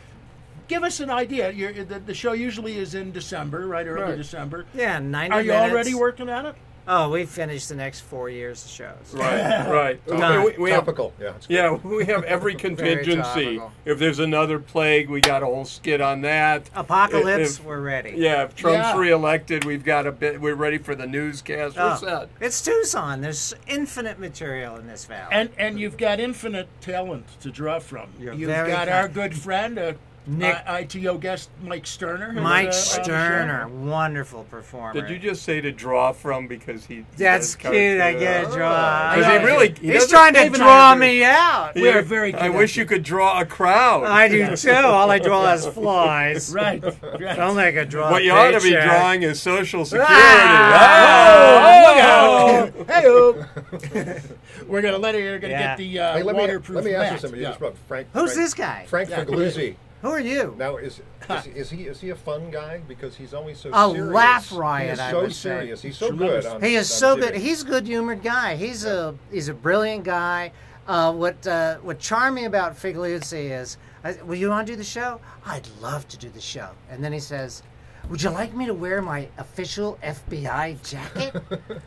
[0.70, 1.50] give us an idea.
[1.50, 3.86] You're, the, the show usually is in December, right?
[3.86, 4.16] Early Right.
[4.16, 4.64] December.
[4.72, 5.72] Yeah, 90 Are you minutes.
[5.72, 6.54] already working at it?
[6.88, 9.12] Oh, we finished the next four years of shows.
[9.12, 10.06] Right, right.
[10.06, 10.44] Done.
[10.44, 10.88] We, we have,
[11.20, 11.32] Yeah.
[11.36, 13.60] it's yeah, we have every contingency.
[13.84, 16.68] If there's another plague, we got a whole skit on that.
[16.74, 18.14] Apocalypse, If- we're ready.
[18.16, 18.98] Yeah, if Trump's Yeah.
[18.98, 20.40] reelected, we've got a bit.
[20.40, 21.76] We're ready for the newscast.
[21.76, 22.28] We're Oh, set.
[22.40, 23.20] it's Tucson.
[23.20, 25.28] There's infinite material in this valley.
[25.32, 28.08] And and you've got infinite talent to draw from.
[28.18, 28.90] You're you've very got kind.
[28.90, 29.92] our good friend, uh,
[30.26, 32.32] Nick- I- ITO guest Mike Sterner.
[32.32, 33.14] Mike was, uh, on the show.
[33.14, 35.00] Sterner, wonderful performer.
[35.00, 37.04] Did you just say to draw from because he?
[37.16, 38.00] That's does cute.
[38.00, 38.20] I cartoons?
[38.22, 39.14] get a draw.
[39.16, 41.74] Because he really- he he's trying to Dave and I draw me out.
[41.74, 44.04] We are very I wish you could draw a crowd.
[44.04, 44.70] I do too.
[44.72, 46.52] All I draw is flies.
[46.60, 46.82] Right.
[46.82, 47.36] right.
[47.36, 48.10] Don't make a draw.
[48.10, 50.14] what you ought to be drawing is Social Security.
[50.14, 51.86] Ah!
[51.96, 52.70] Oh!
[52.90, 54.20] Hey,
[54.66, 55.22] we're gonna let it.
[55.22, 55.76] You're gonna Yeah.
[55.76, 57.20] get the uh, Hey, let me waterproof let me ask you mat.
[57.20, 57.40] something.
[57.40, 57.48] Yeah.
[57.48, 58.08] Just about Frank.
[58.12, 58.84] Who's Frank, this guy?
[58.88, 59.24] Frank Yeah.
[59.24, 59.74] Figliuzzi.
[60.02, 60.54] Who are you?
[60.58, 63.92] Now is, is is he is he a fun guy because he's always so A
[63.94, 64.14] serious.
[64.14, 65.40] laugh He riot, is I so would say.
[65.60, 65.82] serious.
[65.82, 66.44] He's so Tremendous.
[66.46, 66.54] good.
[66.54, 67.20] On, He is on so TV.
[67.20, 67.34] good.
[67.36, 68.56] He's a good humored guy.
[68.56, 70.52] He's a he's a brilliant guy.
[70.88, 74.76] Uh, what uh, what charmed me about Figliuzzi is, I, well, you want to do
[74.76, 75.20] the show?
[75.44, 76.70] I'd love to do the show.
[76.90, 77.62] And then he says,
[78.10, 81.34] "Would you like me to wear my official FBI jacket?"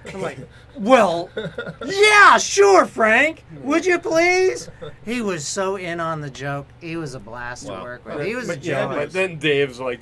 [0.14, 0.40] I'm like,
[0.78, 1.30] "Well,
[1.86, 3.44] yeah, sure, Frank.
[3.62, 4.70] Would you please?"
[5.06, 6.68] He was so in on the joke.
[6.82, 8.26] He was a blast to work with.
[8.26, 10.00] He was But yeah, but then Dave's like,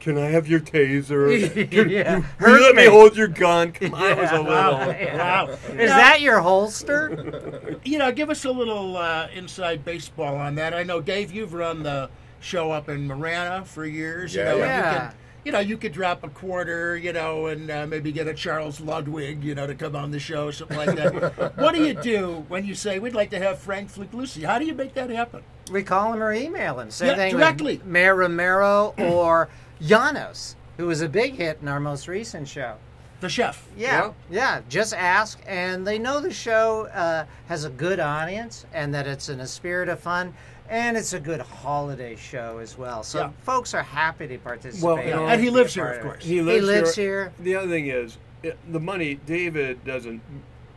[0.00, 1.70] "Can I have your taser?
[1.70, 2.16] Can, Yeah.
[2.18, 2.88] you Hurt let me me.
[2.88, 5.16] hold your gun." Come on, I was a little.
[5.18, 5.46] Wow.
[5.72, 7.78] Is that your holster?
[7.84, 10.74] You know, give us a little uh, inside baseball on that.
[10.74, 14.34] I know, Dave, you've run the show up in Marana for years.
[14.34, 14.92] Yeah, you know, yeah.
[14.92, 18.26] You, can, you know, you could drop a quarter, you know, and uh, maybe get
[18.26, 21.56] a Charles Ludwig, you know, to come on the show, or something like that.
[21.56, 24.44] what do you do when you say we'd like to have Frank Flicklucci?
[24.44, 25.42] How do you make that happen?
[25.70, 26.90] we call him or email him.
[26.90, 27.76] Same Yeah, thing directly.
[27.76, 29.48] with Mayor Romero or
[29.80, 32.74] Janos, who was a big hit in our most recent show.
[33.20, 33.68] The chef.
[33.76, 34.62] Yeah, yeah.
[34.68, 39.28] Just ask, and they know the show uh, has a good audience, and that it's
[39.28, 40.32] in a spirit of fun,
[40.70, 43.02] and it's a good holiday show as well.
[43.02, 43.30] So Yeah.
[43.42, 44.84] folks are happy to participate.
[44.84, 46.24] Well, and and he lives here, of course.
[46.24, 47.24] He lives, lives here.
[47.24, 47.32] here.
[47.40, 50.22] The other thing is, it, the money David doesn't.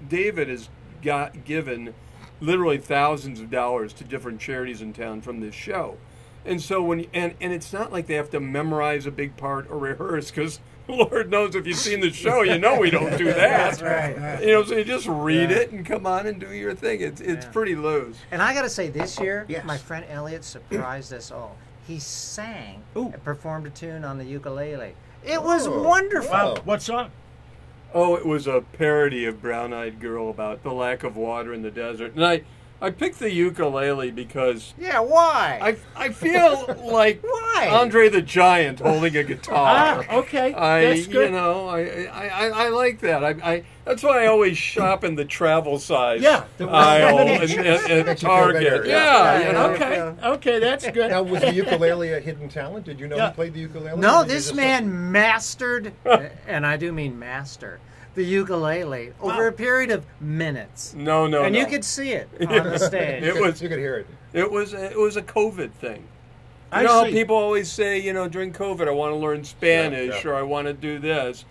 [0.10, 0.68] David has
[1.02, 1.94] got given
[2.42, 5.98] literally thousands of dollars to different charities in town from this show,
[6.44, 9.70] and so when and and it's not like they have to memorize a big part
[9.70, 10.60] or rehearse because.
[10.88, 13.78] Lord knows if you've seen the show, you know we don't do that.
[13.78, 14.42] That's right.
[14.42, 15.58] You know, so you just read Yeah.
[15.58, 17.02] it and come on and do your thing.
[17.02, 17.52] It's it's Yeah.
[17.52, 18.18] pretty loose.
[18.32, 19.66] And I got to say, this year, Yes.
[19.66, 21.56] my friend Elliot surprised us all.
[21.88, 23.12] He sang Ooh.
[23.14, 24.96] and performed a tune on the ukulele.
[25.26, 25.84] It was Oh.
[25.84, 26.32] wonderful.
[26.32, 26.56] Wow.
[26.66, 27.12] What song?
[27.94, 31.62] Oh, it was a parody of Brown Eyed Girl about the lack of water in
[31.62, 32.16] the desert.
[32.16, 32.42] And I,
[32.84, 35.58] I picked the ukulele because Yeah, why?
[35.96, 37.70] I, I feel like Why?
[37.72, 40.06] Andre the Giant holding a guitar.
[40.10, 40.54] Ah, okay.
[40.54, 41.28] I, That's good.
[41.28, 43.24] you know, I, I, I, I like that.
[43.24, 47.30] I, I, that's why I always shop in the travel size Yeah, the- aisle and,
[47.30, 48.64] and, and Makes you feel Target.
[48.64, 49.48] better, Yeah, yeah.
[49.48, 49.70] you know.
[49.72, 50.28] okay.
[50.28, 51.10] Okay, that's good.
[51.12, 52.86] Now, was the ukulele a hidden talent?
[52.86, 53.30] Did you know Yeah.
[53.30, 53.98] he played the ukulele?
[53.98, 55.94] No, Or did you this just- man mastered,
[56.48, 57.80] and I do mean master,
[58.16, 59.48] the ukulele over Wow.
[59.48, 60.94] a period of minutes.
[60.94, 61.60] No, no, and no.
[61.60, 63.24] you could see it on the stage.
[63.24, 64.08] It You was- could, you could hear it.
[64.34, 65.98] It was it was a COVID thing.
[66.72, 69.44] You I know, how people always say, you know, during COVID, I want to learn
[69.44, 70.30] Spanish yeah.
[70.32, 71.46] or I want to do this.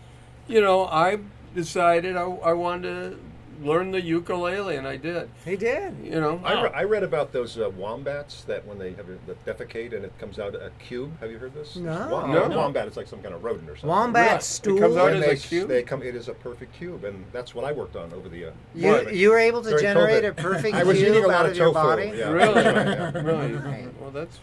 [0.49, 1.19] You know, I
[1.55, 3.19] decided I, I wanted to
[3.65, 5.29] learn the ukulele, and I did.
[5.45, 5.95] He did.
[6.03, 9.17] You know, I, re- I read about those uh, wombats that when they have a,
[9.27, 11.13] that defecate and it comes out a cube.
[11.21, 11.77] Have you heard this?
[11.77, 12.09] No.
[12.11, 12.49] Wa- No.
[12.57, 12.87] Wombat.
[12.87, 13.89] It's like some kind of rodent or something.
[13.89, 14.77] Wombat Right.
[14.77, 15.69] It comes out When as they, a cube?
[15.69, 18.47] they come, it is a perfect cube, and that's what I worked on over the.
[18.47, 19.15] Uh, you, pandemic.
[19.15, 20.29] you were able to During generate COVID.
[20.31, 21.87] a perfect I was eating a cube lot out of of your tofu.
[21.89, 22.13] body?
[22.17, 22.31] Yeah.
[22.31, 23.11] really, Yeah.
[23.21, 23.53] really.
[23.55, 24.01] Right.
[24.01, 24.41] Well, that's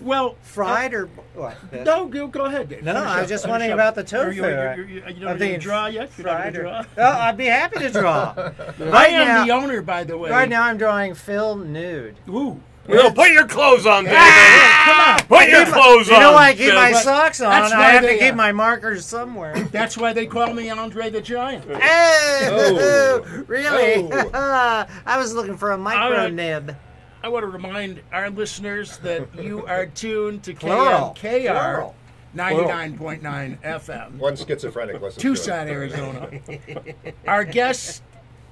[0.00, 1.56] Well, Fried or what?
[1.72, 2.82] no, go, go ahead, Dave.
[2.82, 4.44] No, no, I was just wondering about the Are you, tofu.
[4.54, 6.10] are you, are you, are you I'm don't thinking draw yet?
[6.16, 7.04] You're not fried gonna or- draw?
[7.04, 8.32] Oh, I'd be happy to draw.
[8.80, 10.30] I am now, the owner, by the way.
[10.30, 12.16] right now I'm drawing Phil nude.
[12.28, 12.60] Ooh.
[12.88, 14.18] Well, put your clothes on, David.
[14.18, 15.18] Come on.
[15.28, 16.20] Put your clothes You on.
[16.20, 16.74] You know why I keep Phil.
[16.74, 17.50] my But socks on?
[17.50, 19.54] that's I why have to they, keep uh, my markers somewhere.
[19.70, 21.64] That's why they call me Andre the Giant.
[21.68, 21.78] Oh,
[23.24, 23.44] Oh.
[23.46, 24.08] really?
[24.12, 24.30] Oh.
[25.06, 26.32] I was looking for a micro right.
[26.34, 26.74] nib.
[27.22, 31.14] I want to remind our listeners that you are tuned to Plural.
[31.16, 31.94] KMKR Plural.
[32.34, 34.16] 99.9 FM.
[34.18, 35.34] One schizophrenic listens to it.
[35.36, 36.30] Tucson, Arizona.
[37.28, 38.02] Our guest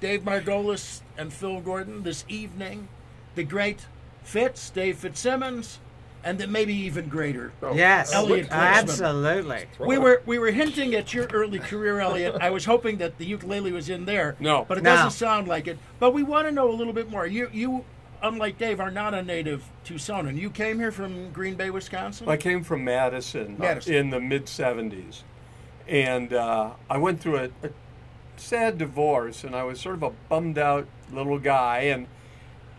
[0.00, 2.88] Dave Margolis and Phil Gordon this evening.
[3.34, 3.86] The great
[4.22, 5.78] Fitz, Dave Fitzsimmons,
[6.24, 7.52] and the maybe even greater.
[7.74, 8.52] Yes, Elliot Glicksman.
[8.52, 9.66] absolutely.
[9.78, 12.36] We were we were hinting at your early career, Elliot.
[12.40, 14.36] I was hoping that the ukulele was in there.
[14.40, 14.64] No.
[14.68, 14.96] but it No.
[14.96, 15.78] doesn't sound like it.
[15.98, 17.26] But we want to know a little bit more.
[17.26, 17.84] You you,
[18.22, 20.36] unlike Dave, are not a native Tucsonan.
[20.36, 22.28] You came here from Green Bay, Wisconsin.
[22.28, 23.94] I came from Madison, Madison.
[23.94, 25.22] in the mid 70s.
[25.88, 27.70] And uh, I went through a, a
[28.40, 31.80] sad divorce, and I was sort of a bummed out little guy.
[31.80, 32.06] And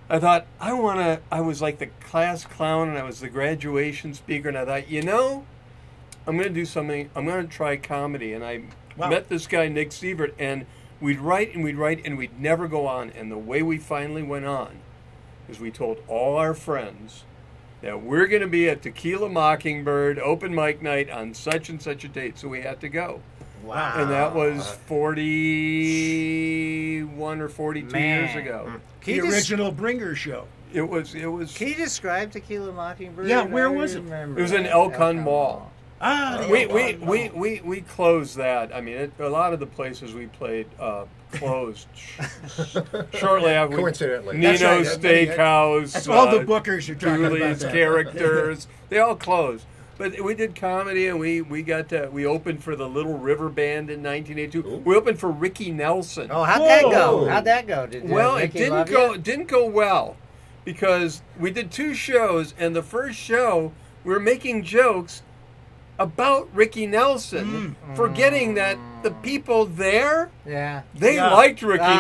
[0.10, 3.30] I thought, I want to, I was like the class clown, and I was the
[3.30, 4.50] graduation speaker.
[4.50, 5.46] And I thought, you know,
[6.28, 8.34] I'm going to do something, I'm going to try comedy.
[8.34, 8.64] And I
[8.98, 9.10] Wow.
[9.10, 10.66] met this guy, Nick Sievert, and
[11.00, 13.10] we'd write and we'd write, and we'd never go on.
[13.12, 14.80] And the way we finally went on
[15.50, 17.24] is we told all our friends
[17.82, 22.04] that we're going to be at Tequila Mockingbird open mic night on such and such
[22.04, 23.22] a date, so we had to go.
[23.64, 23.94] Wow.
[23.98, 28.24] And that was 41 or 42 Man.
[28.26, 28.72] years ago.
[29.02, 30.46] Can the you, des- original Bringer show.
[30.74, 33.28] It was it was can you describe Tequila Mockingbird?
[33.28, 34.04] Yeah, where I was it?
[34.04, 34.72] remember It was in that.
[34.72, 35.72] El Con Elkhorn Mall.
[36.04, 37.10] Ah, the we, old we, one.
[37.10, 38.76] we, we, we closed that.
[38.76, 41.86] I mean, it, a lot of the places we played uh, closed
[43.14, 43.76] shortly after.
[43.78, 44.38] Coincidentally.
[44.38, 45.28] Nino's That's right.
[45.30, 45.92] Steakhouse.
[45.94, 47.38] That's all the uh, bookers are talking about.
[47.38, 48.68] Julie's characters.
[48.90, 49.64] they all closed.
[50.02, 53.50] But we did comedy, and we, we got to we opened for the Little River
[53.50, 54.78] Band in 1982.
[54.84, 56.30] We opened for Ricky Nelson.
[56.32, 57.28] Oh, how'd that go?
[57.30, 57.86] How'd that go?
[57.86, 59.14] Did, did well, it didn't go you?
[59.14, 60.18] it didn't go well
[60.66, 65.22] because we did two shows, and the first show we were making jokes
[66.00, 70.82] about Ricky Nelson, forgetting that the people there Yeah.
[70.96, 71.32] they Yeah.
[71.32, 72.00] liked Ricky Ah,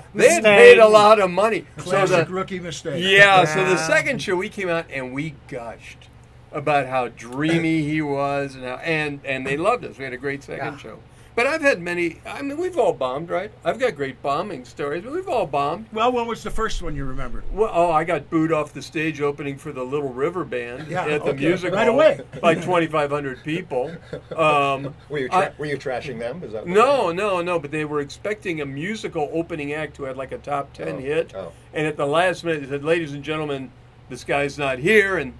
[0.00, 0.08] Nelson.
[0.14, 0.58] They had mistake.
[0.76, 1.66] paid a lot of money.
[1.76, 3.04] So Classic the, rookie mistake.
[3.04, 6.08] yeah, so the second show we came out and we gushed
[6.54, 9.98] about how dreamy he was and how and and they loved us.
[9.98, 10.78] We had a great second Yeah.
[10.78, 10.98] show.
[11.36, 12.20] But I've had many.
[12.24, 13.50] I mean, we've all bombed, right?
[13.64, 15.86] I've got great bombing stories, but we've all bombed.
[15.92, 17.42] Well, what was the first one you remember?
[17.50, 21.04] Well, oh, I got booed off the stage opening for the Little River Band Yeah,
[21.06, 22.20] at the okay, music right hall away.
[22.40, 23.90] by 2,500 people.
[24.36, 26.40] Um, Were you, tra- I- were you trashing them?
[26.44, 27.58] Is that no, no, no.
[27.58, 30.98] But they were expecting a musical opening act who had like a top ten Oh,
[30.98, 31.50] hit, oh.
[31.72, 33.72] and at the last minute they said, "Ladies and gentlemen,
[34.08, 35.32] this guy's not here," and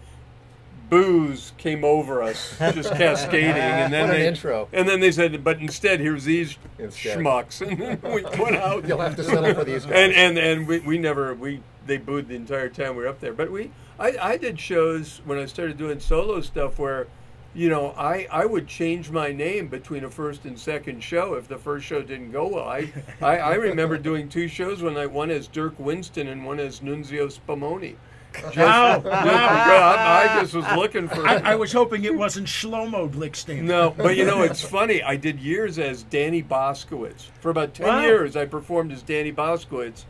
[0.90, 3.50] booze came over us, just cascading.
[3.50, 4.68] And then What an they intro.
[4.72, 7.18] and then they said, "But instead, here's these Instead.
[7.18, 8.86] schmucks," and then we went out.
[8.86, 9.92] You'll have to settle for these guys.
[9.94, 13.20] and and and we, we never we they booed the entire time we were up
[13.20, 13.32] there.
[13.32, 17.06] But we I, I did shows when I started doing solo stuff where,
[17.54, 21.46] you know, I, I would change my name between a first and second show if
[21.46, 22.68] the first show didn't go well.
[22.68, 22.90] I
[23.22, 26.80] I, I remember doing two shows one night, one as Dirk Winston and one as
[26.80, 27.94] Nunzio Spumoni.
[28.42, 29.96] Wow, Yeah, wow.
[29.96, 31.26] I, I just was looking for.
[31.26, 33.62] I, I was hoping it wasn't Shlomo Glickstein.
[33.62, 35.02] No, but you know it's funny.
[35.02, 37.28] I did years as Danny Boskowitz.
[37.40, 38.00] For about ten Wow.
[38.02, 40.04] years, I performed as Danny Boskowitz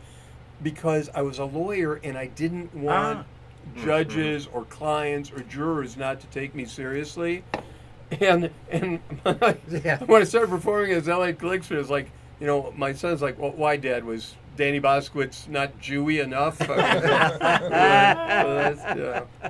[0.63, 3.83] because I was a lawyer and I didn't want Ah.
[3.83, 7.43] judges or clients or jurors not to take me seriously.
[8.21, 8.99] And and
[9.83, 9.97] Yeah.
[10.05, 12.09] when I started performing as Elliot Glicksman, it was like,
[12.39, 14.03] you know, my son's like, well, why, Dad?
[14.05, 16.59] Was Danny Boskowitz not Jewy enough?
[16.65, 16.75] So
[18.55, 19.49] that's, yeah.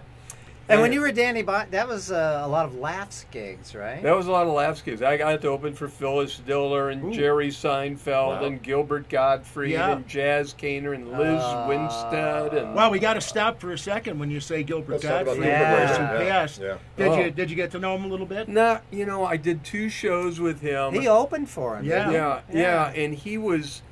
[0.68, 4.02] And when you were Danny Bot, that was uh, a lot of laughs gigs, right?
[4.02, 5.04] That was a lot of laughs gigs.
[5.04, 8.46] I got to open for Phyllis Diller and Jerry Seinfeld Wow.
[8.46, 9.92] and Gilbert Gottfried Yeah.
[9.92, 13.78] and Jazz Kaner and Liz Uh, Winstead and Wow, we got to stop for a
[13.78, 15.44] second when you say Gilbert Let's talk about Gottfried.
[15.46, 15.88] Gilbert the Gottfried.
[15.88, 16.78] person who Yeah, yeah.
[16.98, 17.20] Did Oh.
[17.26, 18.48] you did you get to know him a little bit?
[18.50, 20.94] Nah, you know, I did two shows with him.
[20.96, 21.86] He opened for him.
[21.86, 22.00] Yeah.
[22.06, 23.84] didn't yeah, yeah, and he was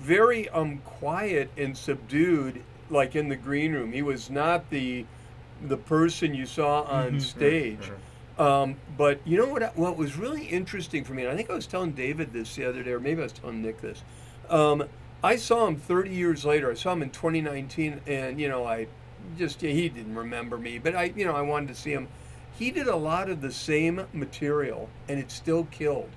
[0.00, 3.92] very um quiet and subdued, like in the green room.
[3.92, 5.04] He was not the
[5.62, 7.90] the person you saw on stage.
[8.38, 9.76] Um, but you know what?
[9.76, 12.64] What was really interesting for me, and I think I was telling David this the
[12.64, 14.02] other day, or maybe I was telling Nick this.
[14.48, 14.84] Um,
[15.22, 16.70] I saw him 30 years later.
[16.70, 18.86] I saw him in 2019, and you know, I
[19.36, 22.08] just he didn't remember me, but I, you know, I wanted to see him.
[22.58, 26.08] He did a lot of the same material, and it still killed.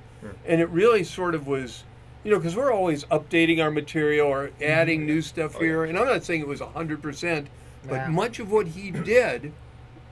[0.46, 1.84] And it really sort of was,
[2.24, 4.64] you know, because we're always updating our material or mm-hmm.
[4.64, 5.84] adding new stuff oh, here.
[5.84, 7.48] And I'm not saying it was 100%,
[7.88, 8.08] but Yeah.
[8.10, 9.52] much of what he did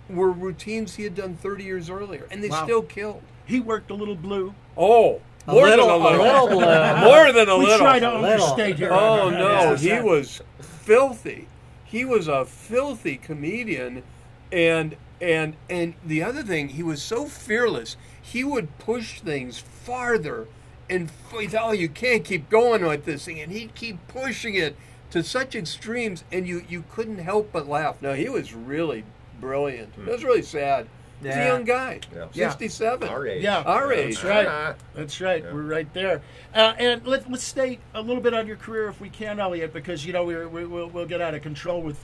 [0.09, 2.63] were routines he had done 30 years earlier, and they Wow.
[2.63, 3.21] still killed.
[3.45, 4.53] He worked a little blue.
[4.77, 6.25] Oh, A more little, than a little.
[6.25, 6.57] little blue.
[7.09, 7.59] more than a little.
[7.59, 7.79] we little.
[7.79, 8.43] try to little.
[8.45, 8.91] overstate here.
[8.91, 9.81] Oh on- on no, this.
[9.81, 11.47] he was filthy.
[11.85, 14.03] He was a filthy comedian,
[14.51, 17.97] and and and the other thing, he was so fearless.
[18.21, 20.47] He would push things farther,
[20.91, 23.97] and f- he thought, oh, you can't keep going with this thing, and he'd keep
[24.07, 24.75] pushing it
[25.11, 28.01] to such extremes, and you you couldn't help but laugh.
[28.01, 29.03] No, he was really
[29.39, 29.93] brilliant.
[29.97, 30.87] It was really sad.
[31.21, 32.27] He's a young guy, Yeah.
[32.33, 32.49] Yeah.
[32.49, 33.07] 67.
[33.07, 33.43] Our age.
[33.43, 34.15] Yeah, Our age.
[34.15, 34.75] That's right.
[34.95, 35.43] That's right.
[35.43, 36.21] We're right there.
[36.53, 39.71] Uh, and let, let's stay a little bit on your career if we can, Elliot,
[39.71, 42.03] because you know we're, we, we'll, we'll get out of control with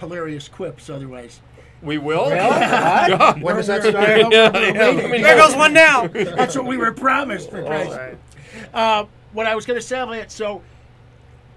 [0.00, 1.40] hilarious quips otherwise.
[1.82, 2.24] We will.
[3.40, 3.96] When does that start?
[4.18, 4.76] Yeah, yeah, waiting.
[4.96, 6.06] let me There goes one now.
[6.08, 8.14] That's what we were promised for Christ's sake.
[8.72, 10.62] Uh, what I was going to say, Elliot, so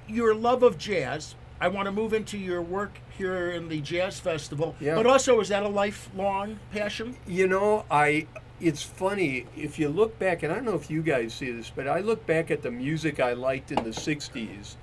[0.08, 4.20] your love of jazz, I want to move into your work here in the Jazz
[4.20, 4.96] Festival, Yeah.
[4.96, 7.16] but also is that a lifelong passion?
[7.28, 8.28] You know, I.
[8.62, 11.72] It's funny if you look back, and I don't know if you guys see this,
[11.74, 14.76] but I look back at the music I liked in the '60s,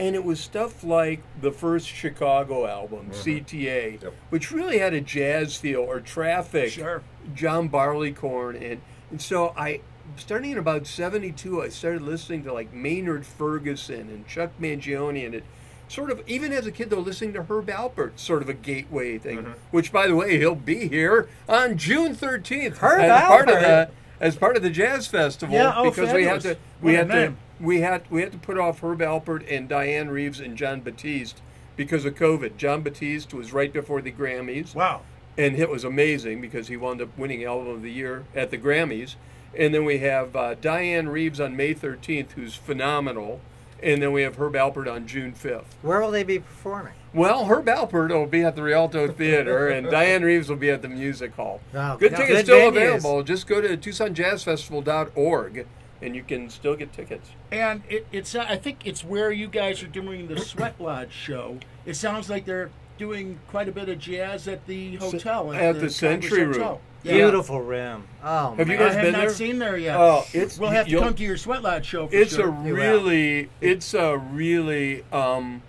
[0.00, 3.30] and it was stuff like the first Chicago album, mm-hmm.
[3.30, 4.14] CTA, Yep.
[4.30, 7.02] which really had a jazz feel, or Traffic, Sure.
[7.34, 9.82] John Barleycorn, and and so I,
[10.16, 15.34] starting in about '72, I started listening to like Maynard Ferguson and Chuck Mangione, and
[15.34, 15.44] it
[15.88, 19.18] sort of even as a kid though listening to Herb Alpert, sort of a gateway
[19.18, 19.38] thing.
[19.38, 19.52] Mm-hmm.
[19.70, 23.90] Which, by the way, he'll be here on June 13th Herb as part of the
[24.18, 26.96] as part of the jazz festival Yeah, oh, because we had to we What a
[26.96, 27.36] had to name.
[27.60, 31.42] We had we had to put off Herb Alpert and Dianne Reeves and Jon Batiste
[31.76, 32.56] because of COVID.
[32.56, 35.02] Jon Batiste was right before the Grammys Wow.
[35.38, 38.58] and it was amazing because he wound up winning album of the year at the
[38.58, 39.14] Grammys.
[39.56, 43.40] And then we have uh, Dianne Reeves on May 13th, who's phenomenal.
[43.82, 45.64] And then we have Herb Alpert on June 5th.
[45.82, 46.92] Where will they be performing?
[47.14, 50.82] Well, Herb Alpert will be at the Rialto Theater, and Dianne Reeves will be at
[50.82, 51.60] the Music Hall.
[51.74, 52.76] Oh, good good tickets still venues.
[52.98, 53.22] available.
[53.24, 55.66] Just go to TucsonJazzFestival.org,
[56.02, 57.30] and you can still get tickets.
[57.50, 61.58] And it, it's I think it's where you guys are doing the Sweat Lodge show.
[61.84, 65.72] It sounds like they're doing quite a bit of jazz at the hotel at the
[65.72, 66.52] Congress Century Room.
[66.52, 66.80] Hotel.
[67.02, 67.14] Yeah.
[67.14, 68.04] Beautiful room.
[68.22, 68.82] Oh, Have you man.
[68.82, 69.30] I guys have been not there?
[69.30, 69.96] seen there yet.
[69.96, 72.08] Oh, it's- we'll have to come to your Sweat Lodge show.
[72.08, 72.48] For it's sure.
[72.48, 72.74] a will.
[72.74, 75.62] really it's a really um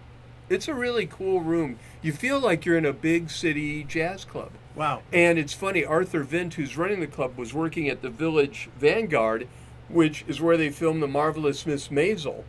[0.50, 4.52] it's a really cool room you feel like you're in a big city jazz club
[4.76, 5.02] wow.
[5.14, 9.48] and it's funny arthur vint who's running the club was working at the village vanguard
[9.92, 12.44] which is where they filmed the marvelous miss maisel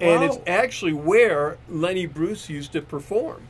[0.00, 3.42] and it's actually where lenny bruce used to perform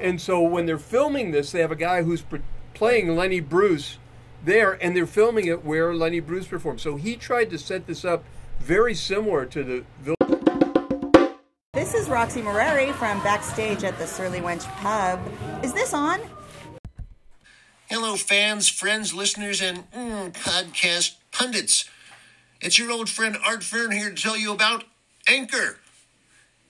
[0.00, 2.40] and so when they're filming this they have a guy who's pre-
[2.74, 3.98] playing lenny bruce
[4.44, 8.04] there and they're filming it where lenny bruce performed so he tried to set this
[8.04, 8.24] up
[8.60, 10.18] very similar to the village
[11.74, 15.18] This is Roxy Moreri from backstage at the Surly Wench Pub.
[15.64, 16.20] Is this on?
[17.88, 21.84] Hello, fans, friends, listeners, and mm, podcast pundits.
[22.62, 24.84] It's your old friend Art Fern here to tell you about
[25.28, 25.78] Anchor.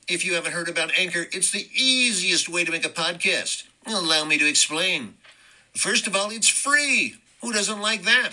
[0.08, 3.64] If you haven't heard about Anchor, it's the easiest way to make a podcast.
[3.86, 5.14] Allow me to explain.
[5.74, 7.16] First of all, it's free.
[7.42, 8.30] Who doesn't like that?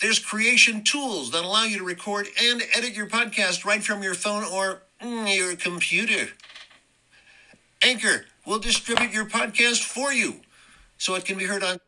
[0.00, 4.14] There's creation tools that allow you to record and edit your podcast right from your
[4.14, 6.32] phone or your computer.
[7.82, 10.36] Anchor will distribute your podcast for you
[10.96, 11.78] so it can be heard on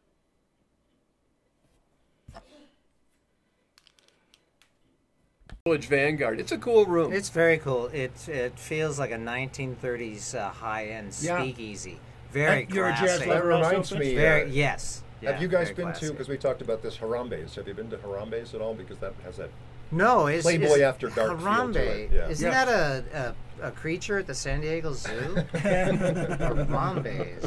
[5.66, 7.86] village vanguard it's a cool room It's very cool.
[7.86, 11.40] It it feels like a 1930s uh, high-end Yeah.
[11.40, 11.98] speakeasy.
[12.32, 13.06] Very You're a classy.
[13.06, 14.14] jazz That reminds me.
[14.14, 15.02] Very uh, yes.
[15.22, 16.08] have you guys been classy.
[16.08, 16.12] to?
[16.12, 17.54] Because we talked about this Harambe's.
[17.54, 18.74] Have you been to Harambe's at all?
[18.74, 19.48] Because that has that.
[19.90, 21.76] No, is Playboy is After Dark feel to Harambe.
[21.76, 22.28] it, yeah.
[22.28, 22.64] Isn't Yeah.
[22.64, 22.68] that
[23.12, 25.08] a, a a creature at the San Diego Zoo?
[25.54, 27.44] Harambe's.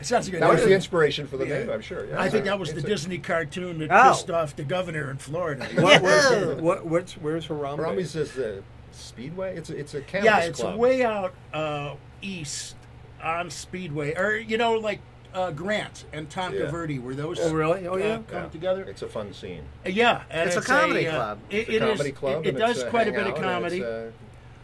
[0.00, 2.06] It sounds like a That was the inspiration for the name, I'm sure.
[2.06, 4.10] Yeah, I think that was the a- Disney cartoon that Oh.
[4.10, 5.64] pissed off the governor in Florida.
[5.80, 6.54] what, where's, Yeah.
[6.54, 7.78] what, what's, where's Harambe?
[7.78, 9.56] Harambe's is the Speedway.
[9.56, 10.78] It's a, it's a cannabis yeah, it's club.
[10.78, 12.76] way out uh, east
[13.22, 15.00] on Speedway, or you know, like
[15.34, 16.70] uh, Grant and Tanque Yeah.
[16.70, 17.86] Verde, where those Oh, really?
[17.86, 18.18] Oh, uh, yeah?
[18.28, 18.48] come Yeah.
[18.48, 18.84] together.
[18.84, 19.62] It's a fun scene.
[19.84, 21.38] Uh, yeah, and It's a comedy uh, club.
[21.50, 22.46] It, It's it a is- club.
[22.46, 24.10] It, it does quite a bit of comedy, it's, uh,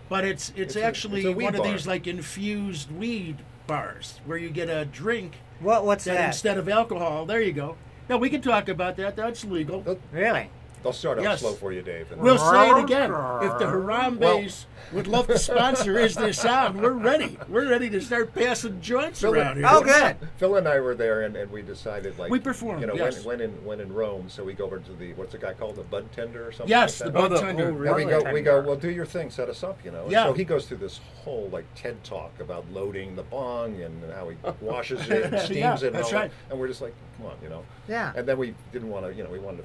[0.08, 3.38] but it's it's, it's a- actually it's a weed one of these like infused weed
[3.66, 6.26] bars where you get a drink What what's that that?
[6.28, 7.26] instead of alcohol.
[7.26, 7.76] There you go.
[8.08, 9.14] Now we can talk about that.
[9.16, 9.98] That's legal.
[10.12, 10.50] Really?
[10.82, 11.40] They'll start out Yes.
[11.40, 12.08] slow for you, Dave.
[12.16, 13.10] We'll say it again.
[13.10, 17.38] If the Harambe's would love to sponsor Is This On, we're ready.
[17.48, 19.66] We're ready to start passing joints Phil- around here.
[19.68, 20.16] Oh, good.
[20.38, 23.24] Phil and I were there, and, and we decided like We performed, You know, yes.
[23.24, 25.52] when, when in when in Rome, so we go over to the what's the guy
[25.52, 26.68] called the bud tender or something.
[26.68, 27.64] Yes, like the bud the- tender.
[27.64, 28.60] oh, And we go, we go.
[28.60, 29.30] Well, do your thing.
[29.30, 29.78] Set us up.
[29.84, 30.02] You know.
[30.04, 30.24] And Yeah.
[30.24, 34.28] So he goes through this whole like TED talk about loading the bong and how
[34.30, 35.82] he washes it and steams Yeah, it.
[35.84, 36.16] And that's all that.
[36.18, 36.30] right.
[36.50, 37.64] And we're just like, come on, you know.
[37.88, 38.12] Yeah.
[38.16, 39.64] And then we didn't want to, you know, we wanted to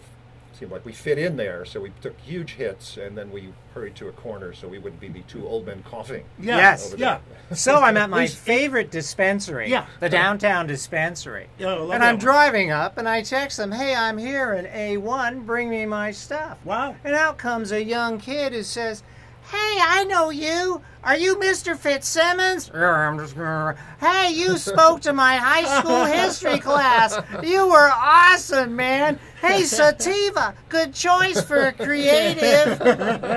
[0.55, 3.49] f- seem like we fit in there, so we took huge hits, and then we
[3.73, 6.23] hurried to a corner so we wouldn't be the two old men coughing.
[6.39, 6.95] Yeah, Yes.
[6.97, 7.19] yeah.
[7.53, 9.69] So I'm at my favorite dispensary.
[9.69, 9.85] Yeah.
[9.99, 11.47] The downtown dispensary.
[11.59, 12.19] Yeah, I and I'm one.
[12.19, 16.57] driving up and I text them, hey, I'm here in A1, bring me my stuff.
[16.65, 16.95] Wow.
[17.03, 19.03] And out comes a young kid who says,
[19.51, 20.81] Hey, I know you.
[21.03, 21.77] Are you Mr.
[21.77, 22.71] Fitzsimmons?
[22.73, 23.75] Yeah, I'm just gonna.
[24.00, 27.19] Hey, you spoke to my high school history class.
[27.43, 29.19] You were awesome, man.
[29.39, 32.79] Hey, Sativa, good choice for a creative.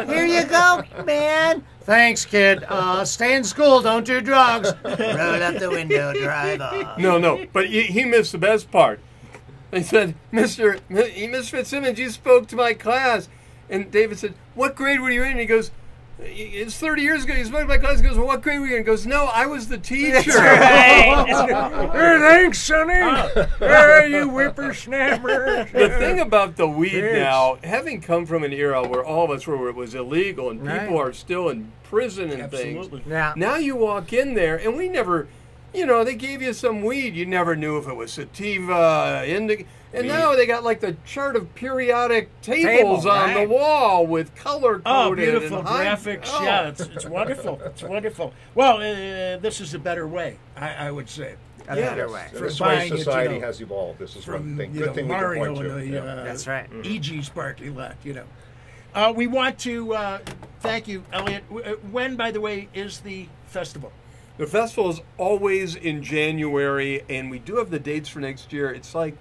[0.08, 1.62] Here you go, man.
[1.82, 2.64] Thanks, kid.
[2.68, 3.82] Uh, stay in school.
[3.82, 4.72] Don't do drugs.
[4.84, 6.98] Roll up the window, drive off.
[6.98, 9.00] No, no, but he, he missed the best part.
[9.70, 10.80] They said, Mr.
[10.90, 13.28] M- Miss Fitzsimmons, you spoke to my class.
[13.70, 15.32] And David said, What grade were you in?
[15.32, 15.70] And he goes,
[16.20, 17.34] It's 30 years ago.
[17.34, 18.00] He's spoke to my class.
[18.00, 18.80] He goes, Well, what grade were you in?
[18.80, 20.32] He goes, No, I was the teacher.
[20.58, 21.14] Hey,
[21.92, 22.94] thanks, Sonny.
[22.94, 23.28] Ah.
[23.60, 25.68] hey, you whippersnapper.
[25.72, 29.46] the thing about the weed now, having come from an era where all of us
[29.46, 33.00] were where it was illegal and people are still in prison and Absolutely.
[33.00, 33.08] things.
[33.10, 33.32] Yeah.
[33.36, 35.28] Now you walk in there and we never,
[35.72, 37.14] you know, they gave you some weed.
[37.14, 39.64] You never knew if it was sativa, indica.
[39.92, 43.46] And now they got like the chart of periodic tables Table, on right.
[43.48, 44.82] the wall with color coded.
[44.86, 45.24] Oh, coded.
[45.30, 46.28] beautiful and high- graphics!
[46.32, 46.42] oh.
[46.44, 47.60] Yeah, it's, it's wonderful.
[47.64, 48.34] It's wonderful.
[48.54, 51.36] Well, uh, this is a better way, I, I would say.
[51.68, 51.90] A Yeah.
[51.90, 52.24] better way.
[52.28, 53.98] And For this way buying it, you society know, has evolved.
[53.98, 54.72] This is one thing.
[54.72, 55.70] Good know, thing we can point to.
[55.76, 56.00] and the Yeah.
[56.00, 56.66] uh, That's right.
[56.82, 57.22] E.G.
[57.22, 58.24] Sparkly Lot, you know.
[58.94, 60.18] Uh, we want to uh,
[60.60, 61.44] thank you, Elliot.
[61.50, 63.92] Uh, When, by the way, is the festival?
[64.38, 68.70] The festival is always in January, and we do have the dates for next year.
[68.70, 69.14] It's like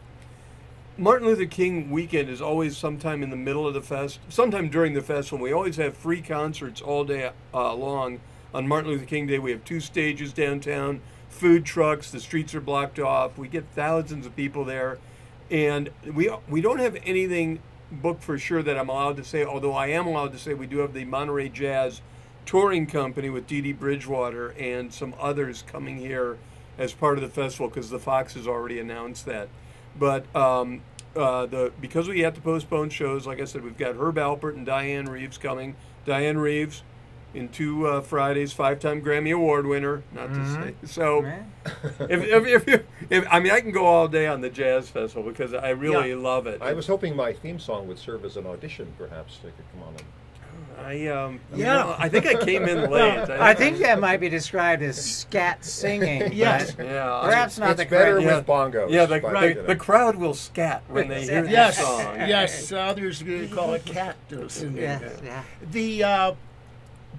[0.99, 4.95] Martin Luther King weekend is always sometime in the middle of the fest, sometime during
[4.95, 5.37] the festival.
[5.43, 8.19] We always have free concerts all day uh, long.
[8.51, 12.09] On Martin Luther King Day, we have two stages downtown, food trucks.
[12.09, 13.37] The streets are blocked off.
[13.37, 14.97] We get thousands of people there,
[15.51, 17.59] and we we don't have anything
[17.91, 19.45] booked for sure that I'm allowed to say.
[19.45, 22.01] Although I am allowed to say we do have the Monterey Jazz
[22.47, 26.39] touring company with Dee Dee Bridgewater and some others coming here
[26.75, 29.49] as part of the festival because the Fox has already announced that.
[29.99, 30.81] But um,
[31.15, 34.55] uh, the because we had to postpone shows, like I said, we've got Herb Alpert
[34.55, 35.75] and Dianne Reeves coming.
[36.05, 36.83] Dianne Reeves
[37.33, 40.01] in two uh, Fridays, five-time Grammy Award winner.
[40.13, 41.25] Not to say so.
[41.99, 45.29] If, if, if, if I mean, I can go all day on the jazz festival
[45.29, 46.15] because I really Yeah.
[46.15, 46.61] love it.
[46.61, 48.93] I was hoping my theme song would serve as an audition.
[48.97, 49.89] Perhaps they could come on.
[49.89, 50.03] And,
[50.79, 51.85] I um, Yeah.
[51.87, 51.95] yeah.
[51.97, 53.29] I think I came in late.
[53.29, 56.31] I think that might be described as scat singing.
[56.33, 56.75] Yes.
[56.77, 57.13] Yeah.
[57.21, 58.25] I- Perhaps not it's the better correct.
[58.27, 58.37] Yeah.
[58.37, 58.91] with bongos.
[58.91, 62.15] Yeah, the, but, the, the crowd will scat when they hear Yes, the song.
[62.17, 62.71] yes.
[62.71, 64.61] Others call it cactus.
[64.61, 65.43] And, Yes, yeah.
[65.71, 66.33] The uh,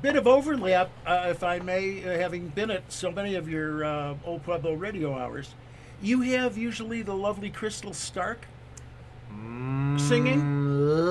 [0.03, 3.85] bit of overlap, uh, if I may, uh, having been at so many of your
[3.85, 5.55] uh, old Pueblo radio hours,
[6.01, 8.47] you have usually the lovely Crystal Stark
[9.99, 10.43] singing.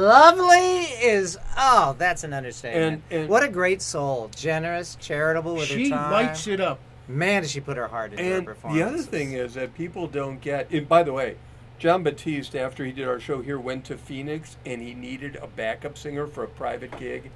[0.01, 3.03] Lovely is oh, that's an understatement.
[3.09, 6.11] And- and- what a great soul, generous, charitable with She her time.
[6.11, 6.79] lights it up.
[7.07, 8.79] Man, does she put her heart into her performance.
[8.81, 10.69] the other thing is that people don't get.
[10.71, 11.37] And by the way,
[11.79, 15.47] Jon Batiste, after he did our show here, went to Phoenix and he needed a
[15.47, 17.29] backup singer for a private gig.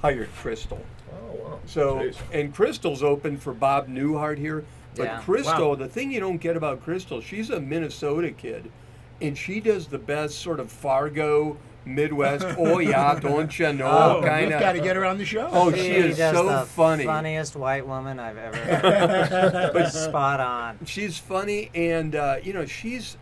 [0.00, 0.84] Hired Crystal.
[1.12, 1.58] Oh wow.
[1.66, 2.16] So Jeez.
[2.32, 4.64] and Crystal's open for Bob Newhart here.
[4.96, 5.20] But Yeah.
[5.20, 5.74] Crystal, Wow.
[5.76, 8.70] the thing you don't get about Crystal, she's a Minnesota kid,
[9.22, 12.44] and she does the best sort of Fargo Midwest.
[12.58, 14.18] oh yeah, don't you know?
[14.20, 14.60] Oh, kind you've of.
[14.60, 15.48] got to get her on the show.
[15.50, 17.04] Oh, she, she is so funny.
[17.04, 18.56] funniest white woman I've ever
[18.88, 19.72] heard.
[19.72, 20.78] but spot on.
[20.86, 23.16] She's funny, and uh, you know she's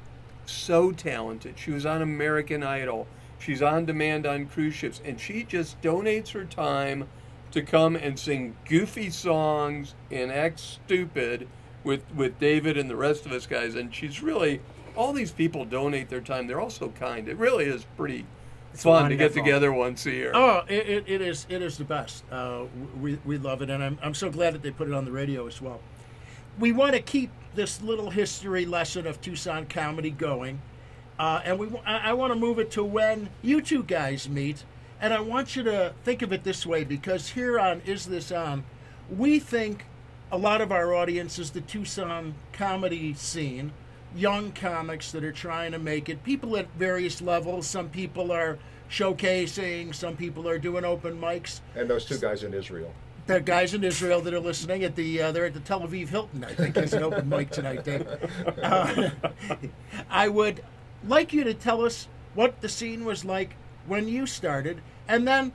[0.47, 1.59] so talented.
[1.59, 3.07] She was on American Idol.
[3.39, 7.09] She's on demand on cruise ships, and she just donates her time
[7.53, 11.49] to come and sing goofy songs and act stupid
[11.83, 13.75] with with David and the rest of us guys.
[13.75, 14.61] And she's really
[15.01, 16.47] all these people donate their time.
[16.47, 17.27] They're also kind.
[17.27, 18.27] It really is pretty
[18.75, 20.33] fun to get together once a year.
[20.35, 22.23] Oh, it, it, it is it is the best.
[22.31, 22.65] Uh,
[23.01, 25.11] we, we love it, and I'm, I'm so glad that they put it on the
[25.11, 25.81] radio as well.
[26.59, 30.61] We want to keep this little history lesson of Tucson comedy going,
[31.19, 34.65] uh, and we I, I want to move it to when you two guys meet,
[35.01, 38.31] and I want you to think of it this way because here on Is This
[38.31, 38.65] On,
[39.09, 39.87] we think
[40.31, 43.73] a lot of our audience is the Tucson comedy scene,
[44.15, 47.67] young comics that are trying to make it, people at various levels.
[47.67, 48.59] Some people are
[48.91, 51.61] showcasing, some people are doing open mics.
[51.77, 52.93] and those two guys in Israel.
[53.27, 56.09] The guys in Israel that are listening at the uh, they're at the Tel Aviv
[56.09, 56.43] Hilton.
[56.43, 58.07] I think is an open mic tonight, Dave.
[58.61, 59.11] Uh,
[60.11, 60.65] I would
[61.07, 63.55] like you to tell us what the scene was like
[63.87, 65.53] when you started, and then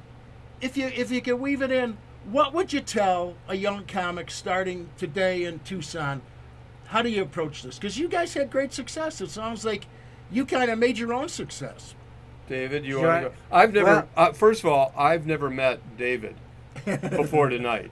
[0.62, 1.98] if you if you could weave it in,
[2.32, 6.22] what would you tell a young comic starting today in Tucson?
[6.96, 7.76] How do you approach this?
[7.76, 9.20] Because you guys had great success.
[9.20, 9.86] It sounds like
[10.32, 11.94] you kind of made your own success.
[12.48, 13.08] David, you Sure.
[13.10, 13.36] want to go?
[13.52, 13.86] I've never.
[13.86, 16.38] Well- uh, first of all, I've never met David
[16.86, 17.90] before tonight,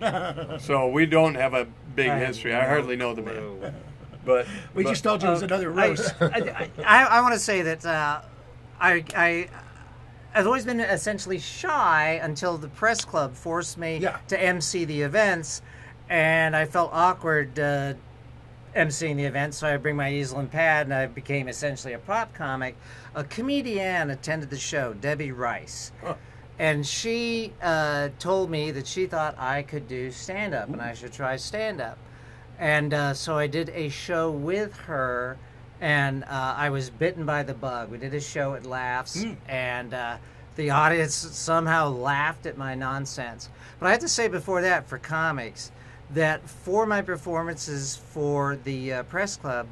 [0.61, 2.55] so we don't have a big I history.
[2.55, 3.73] I hardly know the man,
[4.23, 6.13] but We but- just told you it was another I, roast.
[6.21, 8.21] I, I, I want to say that uh,
[8.79, 9.49] I, I,
[10.33, 14.19] I've always been essentially shy until the press club forced me Yeah.
[14.29, 15.61] to MC the events,
[16.09, 17.95] and I felt awkward uh,
[18.75, 21.99] emceeing the event, so I bring my easel and pad, and I became essentially a
[21.99, 22.75] prop comic.
[23.15, 25.91] A comedian attended the show, Debbie Rice.
[26.59, 30.93] And she uh, told me that she thought I could do stand up and I
[30.93, 31.97] should try stand up.
[32.59, 35.37] And uh, so I did a show with her,
[35.81, 37.89] and uh, I was bitten by the bug.
[37.89, 40.17] We did a show at Laughs, and uh,
[40.55, 43.49] the audience somehow laughed at my nonsense.
[43.79, 45.71] But I have to say before that, for comics,
[46.11, 49.67] that for my performances for the uh, press club,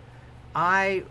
[0.55, 1.03] I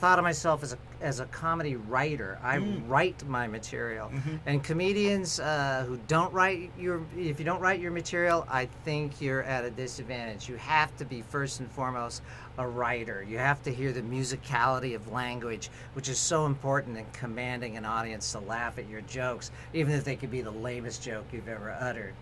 [0.00, 2.40] thought of myself as a as a comedy writer.
[2.42, 4.10] I write my material,
[4.46, 9.20] and comedians uh, who don't write your if you don't write your material, I think
[9.20, 10.48] you're at a disadvantage.
[10.48, 12.22] You have to be first and foremost
[12.58, 13.24] a writer.
[13.28, 17.84] You have to hear the musicality of language, which is so important in commanding an
[17.84, 21.48] audience to laugh at your jokes, even if they could be the lamest joke you've
[21.48, 22.14] ever uttered.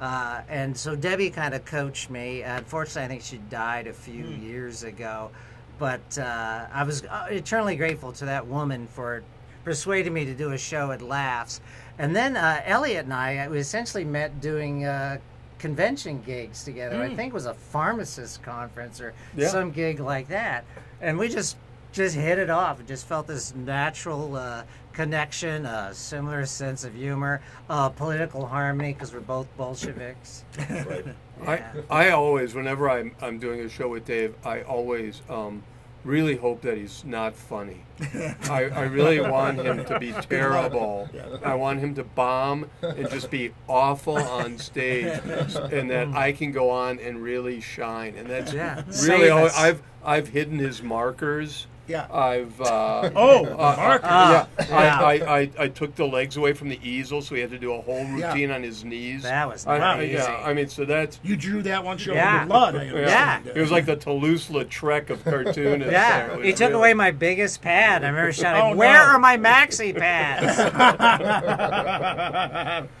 [0.00, 2.42] Uh, and so Debbie kind of coached me.
[2.42, 5.30] Unfortunately, I think she died a few years ago.
[5.78, 9.22] But uh, I was uh, eternally grateful to that woman for
[9.64, 11.60] persuading me to do a show at Laughs.
[11.98, 15.18] And then uh, Elliot and I, we essentially met doing uh,
[15.58, 17.02] convention gigs together.
[17.02, 19.48] I think it was a pharmacist conference or Yeah.
[19.48, 20.64] some gig like that.
[21.02, 21.56] And we just
[21.92, 22.78] just hit it off.
[22.80, 24.62] It just felt this natural uh,
[24.92, 30.44] connection, a similar sense of humor, uh, political harmony because we're both Bolsheviks.
[30.58, 31.04] Right.
[31.46, 35.62] I, I always, whenever I'm, I'm doing a show with Dave, I always um,
[36.04, 37.82] really hope that he's not funny.
[38.50, 41.08] I, I really want him to be terrible.
[41.44, 45.20] I want him to bomb and just be awful on stage,
[45.72, 48.14] and that I can go on and really shine.
[48.16, 48.76] And that's Yeah.
[48.86, 49.56] really Save all, us.
[49.56, 51.66] I've I've hidden his markers.
[51.90, 52.06] Yeah.
[52.12, 54.06] I've uh, Oh, uh, marker.
[54.06, 55.00] yeah, yeah.
[55.00, 57.58] I, I, I, I took the legs away from the easel, so he had to
[57.58, 58.28] do a whole Yeah.
[58.28, 59.22] routine on his knees.
[59.24, 60.14] That was I- I- amazing.
[60.16, 62.40] yeah, I mean, so that's You drew that one show Yeah.
[62.40, 62.76] with blood.
[62.76, 63.40] I yeah.
[63.44, 65.92] It was like the Toulouse-Lautrec of cartoonists.
[65.92, 68.04] Yeah, It he took really- away my biggest pad.
[68.04, 68.76] I remember shouting, Oh, no.
[68.76, 70.56] "Where are my maxi pads?"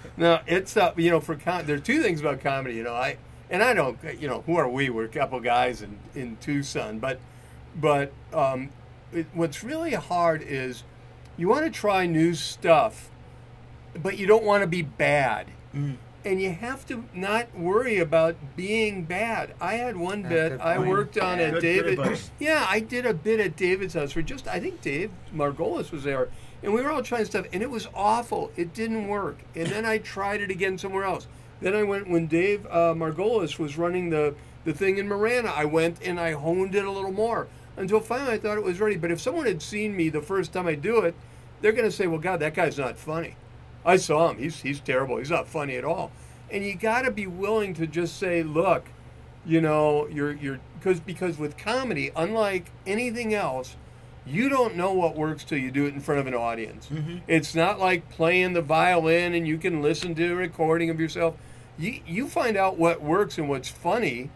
[0.16, 2.74] No, it's uh, you know, for com- there are two things about comedy.
[2.74, 3.16] You know, I
[3.48, 4.90] and I don't, you know, who are we?
[4.90, 7.18] We're a couple guys in in Tucson, but
[7.76, 8.68] but um,
[9.12, 10.82] it, what's really hard is
[11.36, 13.10] you want to try new stuff,
[14.00, 15.46] but you don't want to be bad.
[15.72, 19.54] And you have to not worry about being bad.
[19.60, 20.50] I had one bit.
[20.50, 21.44] good I worked on Yeah.
[21.44, 22.20] at Good- good David.
[22.38, 24.46] Yeah, I did a bit at David's house for just.
[24.46, 26.28] I think Dave Margolis was there,
[26.62, 28.50] and we were all trying stuff, and it was awful.
[28.56, 29.38] It didn't work.
[29.54, 31.26] And then I tried it again somewhere else.
[31.62, 34.34] Then I went when Dave uh, Margolis was running the
[34.64, 35.48] the thing in Marana.
[35.56, 37.48] I went and I honed it a little more
[37.80, 38.96] until finally I thought it was ready.
[38.96, 41.14] But if someone had seen me the first time I do it,
[41.60, 43.36] they're going to say, "Well, God, that guy's not funny."
[43.84, 44.38] I saw him.
[44.38, 45.16] He's he's terrible.
[45.16, 46.12] He's not funny at all.
[46.50, 48.88] And you got to be willing to just say, "Look,
[49.44, 53.76] you know, you're you're because because with comedy, unlike anything else,
[54.26, 56.88] you don't know what works till you do it in front of an audience.
[56.88, 57.18] Mm-hmm.
[57.26, 61.36] It's not like playing the violin and you can listen to a recording of yourself.
[61.78, 64.30] You you find out what works and what's funny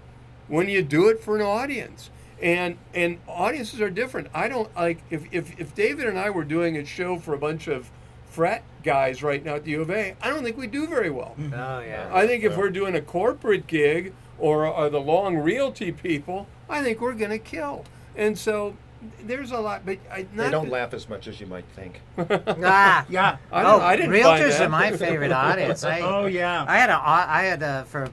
[0.49, 2.11] when you do it for an audience.
[2.43, 4.28] And and audiences are different.
[4.35, 7.39] I don't like if if, if David and I were doing a show for a
[7.39, 7.91] bunch of
[8.26, 11.11] frat guys right now at the U of A, I don't think we do very
[11.11, 11.37] well.
[11.39, 12.11] oh yeah.
[12.12, 16.82] I think if we're doing a corporate gig or, or the long realty people, I
[16.82, 17.85] think we're going to kill.
[18.16, 18.76] And so
[19.22, 21.64] there's a lot, but I, not They don't that- laugh as much as you might
[21.76, 22.01] think.
[22.18, 23.37] ah, Yeah.
[23.53, 24.62] I, oh, don't, I didn't find realtors that.
[24.62, 25.85] are my favorite audience.
[25.85, 26.64] I, Oh yeah.
[26.66, 28.11] I had a, I had a, for a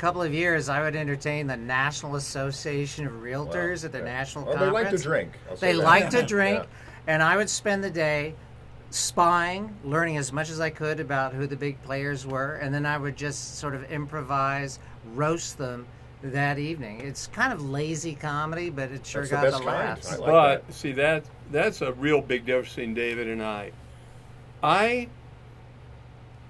[0.00, 4.04] couple of years, I would entertain the National Association of Realtors at the yeah.
[4.04, 5.32] national Oh, they like to drink.
[5.60, 5.78] They that.
[5.84, 7.12] like to drink, Yeah.
[7.12, 8.34] and I would spend the day
[8.88, 12.86] spying, learning as much as I could about who the big players were, and then
[12.86, 14.78] I would just sort of improvise,
[15.14, 15.86] roast them
[16.22, 17.00] that evening.
[17.00, 20.18] It's kind of lazy comedy, but it sure That's the got best the laughs.
[20.18, 20.74] Like but that.
[20.74, 23.70] see that that's a real big difference between David and I.
[24.62, 25.08] I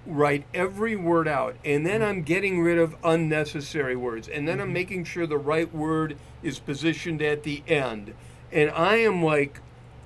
[0.06, 4.66] write every word out, and then I'm getting rid of unnecessary words, and then I'm
[4.66, 4.74] mm-hmm.
[4.74, 8.14] making sure the right word is positioned at the end,
[8.50, 9.60] and I am like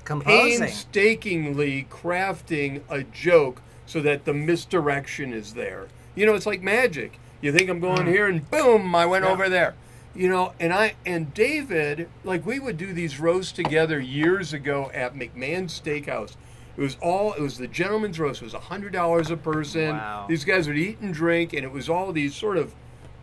[0.04, 0.60] Composing.
[0.60, 5.88] painstakingly crafting a joke so that the misdirection is there.
[6.14, 7.18] You know, it's like magic.
[7.40, 8.08] You think I'm going mm.
[8.08, 9.74] here, and boom, I went over there.
[10.14, 14.90] You know, and I and David, like we would do these roasts together years ago
[14.94, 16.36] at McMahon Steakhouse.
[16.76, 18.42] It was all it was the gentleman's roast.
[18.42, 19.90] It was hundred dollars a person.
[19.96, 20.26] Wow.
[20.28, 22.74] These guys would eat and drink, and it was all these sort of,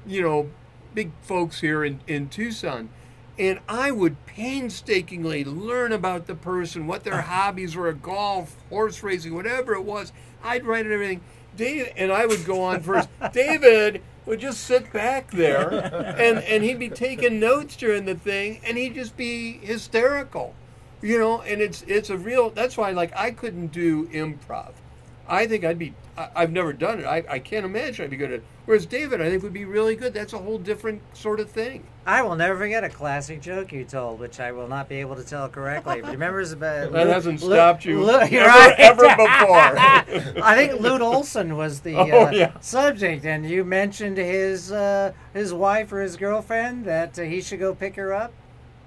[0.05, 0.49] you know,
[0.93, 2.89] big folks here in, in Tucson.
[3.39, 9.33] and I would painstakingly learn about the person, what their hobbies were, golf, horse racing,
[9.33, 10.11] whatever it was.
[10.43, 11.21] I'd write it everything.
[11.55, 13.09] David and I would go on first.
[13.33, 15.69] David would just sit back there,
[16.17, 20.55] and and he'd be taking notes during the thing, and he'd just be hysterical,
[21.01, 21.41] you know.
[21.41, 22.49] And it's it's a real.
[22.49, 24.71] That's why like I couldn't do improv.
[25.27, 25.93] I think I'd be.
[26.17, 27.05] I, I've never done it.
[27.05, 28.39] I, I can't imagine I'd be good at.
[28.39, 28.43] it.
[28.65, 30.13] Whereas David, I think would be really good.
[30.13, 31.83] That's a whole different sort of thing.
[32.05, 35.15] I will never forget a classic joke you told, which I will not be able
[35.15, 36.01] to tell correctly.
[36.01, 38.75] But remember, it's about That hasn't stopped you ever, right.
[38.77, 40.43] ever before.
[40.43, 42.59] I think Lute Olson was the Oh, uh, yeah.
[42.59, 47.59] subject, and you mentioned his uh, his wife or his girlfriend that uh, he should
[47.59, 48.31] go pick her up.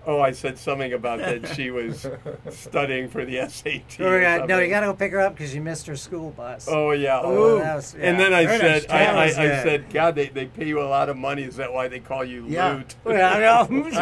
[0.06, 2.06] Oh, I said something about that she was
[2.50, 4.00] studying for the SAT.
[4.00, 5.96] Or, or uh, no, you got to go pick her up because you missed her
[5.96, 6.66] school bus.
[6.70, 7.20] Oh yeah.
[7.22, 8.90] Oh, that was- And then I Very said, nice.
[8.90, 9.62] I, I, I good.
[9.62, 11.42] said, God, they, they pay you a lot of money.
[11.42, 12.74] Is that why they call you Yeah.
[12.74, 12.94] Loot?
[13.04, 13.84] Well, I know.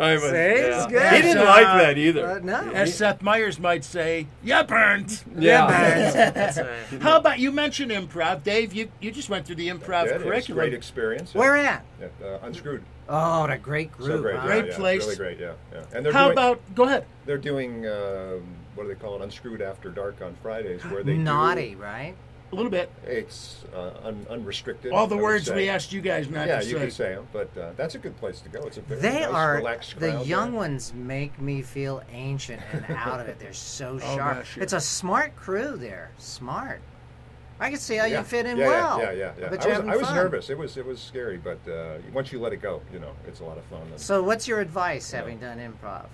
[0.00, 0.84] I was- See, yeah.
[0.84, 1.12] it's good.
[1.14, 2.26] He didn't Uh, like that either.
[2.26, 2.70] Uh, no.
[2.72, 5.66] As Seth Meyers might say, "Yeah, burnt." yeah.
[5.66, 6.34] man.
[6.34, 7.02] That's right.
[7.02, 8.72] How about you mentioned improv, Dave?
[8.72, 10.22] You you just went through the improv Yeah, it is.
[10.22, 10.58] curriculum.
[10.58, 11.34] Great experience.
[11.34, 11.84] Where at?
[12.00, 12.82] Yeah, uh, Unscrewed.
[13.12, 14.08] Oh, what a great group.
[14.08, 14.36] So great.
[14.36, 14.46] huh?
[14.46, 15.02] Yeah, Great yeah, place.
[15.04, 15.40] Really great.
[15.40, 15.82] Yeah, yeah.
[15.92, 16.74] And they're How doing, about?
[16.76, 17.04] Go ahead.
[17.26, 18.42] they're doing um,
[18.76, 19.22] what do they call it?
[19.22, 22.14] Unscrewed after dark on Fridays, where they do- Naughty, right?
[22.52, 22.90] A little bit.
[23.04, 24.92] It's uh, un- unrestricted.
[24.92, 25.54] All the I words say.
[25.54, 27.98] we asked you guys not Yeah, to you can say them, but uh, that's a
[27.98, 28.60] good place to go.
[28.62, 30.58] It's a very They nice, are relaxed the young there.
[30.58, 33.38] ones make me feel ancient and out of it.
[33.38, 34.38] They're so Oh, sharp.
[34.38, 34.62] gosh, yeah.
[34.64, 36.10] It's a smart crew there.
[36.18, 36.80] Smart.
[37.60, 38.98] I can see how Yeah, you fit in yeah, well.
[39.00, 39.48] Yeah, yeah, yeah.
[39.50, 40.14] But I you're was, I was fun.
[40.16, 40.50] nervous.
[40.50, 43.40] It was it was scary, but uh, once you let it go, you know, it's
[43.40, 43.82] a lot of fun.
[43.82, 46.06] And So, what's your advice, having done improv?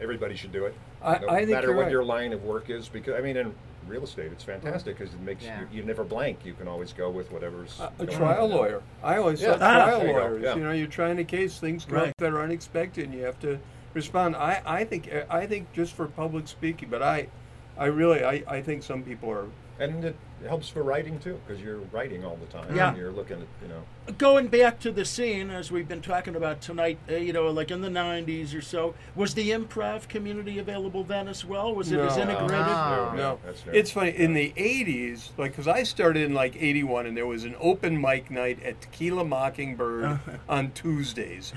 [0.00, 0.74] everybody should do it.
[1.02, 1.92] I- think no I think matter you're what right.
[1.92, 3.54] your line of work is, because I mean, in
[3.86, 5.60] real estate, it's fantastic because it makes Yeah.
[5.70, 6.38] you, you never blank.
[6.44, 8.50] You can always go with whatever's A- a going trial on.
[8.50, 8.82] lawyer.
[9.04, 9.52] I always Yeah.
[9.52, 10.42] said Ah, trial you lawyers.
[10.42, 10.54] yeah.
[10.54, 12.08] You know, you're trying a case, things come Right.
[12.08, 13.58] up that are unexpected, and you have to
[13.92, 14.36] respond.
[14.36, 17.28] I, I think I think just for public speaking, but I,
[17.76, 19.46] I really I, I think some people are.
[19.80, 20.16] And it
[20.46, 22.74] helps for writing too, because you're writing all the time.
[22.76, 22.90] Yeah.
[22.90, 23.82] and you're looking at you know.
[24.18, 27.70] Going back to the scene, as we've been talking about tonight, uh, you know, like
[27.70, 31.74] in the '90s or so, was the improv community available then as well?
[31.74, 32.66] Was it as integrated?
[32.66, 33.12] No.
[33.16, 33.74] No, that's fair.
[33.74, 34.10] it's funny.
[34.10, 38.00] In the '80s, like, because I started in like '81, and there was an open
[38.00, 40.18] mic night at Tequila Mockingbird
[40.48, 41.52] on Tuesdays,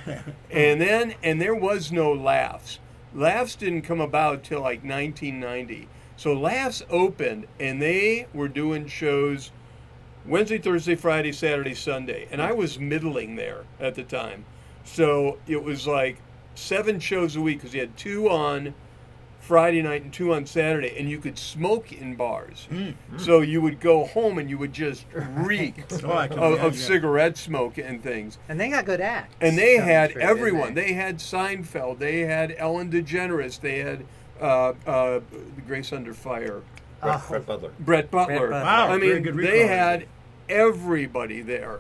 [0.49, 2.79] and then and there was no laughs.
[3.13, 5.87] Laughs didn't come about till like 1990.
[6.17, 9.51] So laughs opened, and they were doing shows
[10.25, 14.45] Wednesday, Thursday, Friday, Saturday, Sunday, and I was middling there at the time.
[14.85, 16.17] So it was like
[16.55, 18.73] seven shows a week because you had two on
[19.43, 22.69] Friday night and two on Saturday, and you could smoke in bars.
[23.17, 26.77] So you would go home and you would just reek Oh, I can of, of
[26.77, 28.37] cigarette smoke and things.
[28.47, 29.35] And they got good acts.
[29.41, 30.73] And they coming had through, everyone.
[30.73, 30.85] They?
[30.85, 31.99] They had Seinfeld.
[31.99, 33.59] They had Ellen DeGeneres.
[33.59, 34.05] They had
[34.43, 35.19] uh, uh,
[35.65, 36.61] Grace Under Fire.
[37.01, 37.25] Brett, Oh.
[37.29, 37.71] Brett Butler.
[37.79, 38.35] Brett Butler.
[38.35, 38.49] Butler.
[38.51, 40.05] Wow, I very mean, good they had
[40.49, 41.79] everybody there.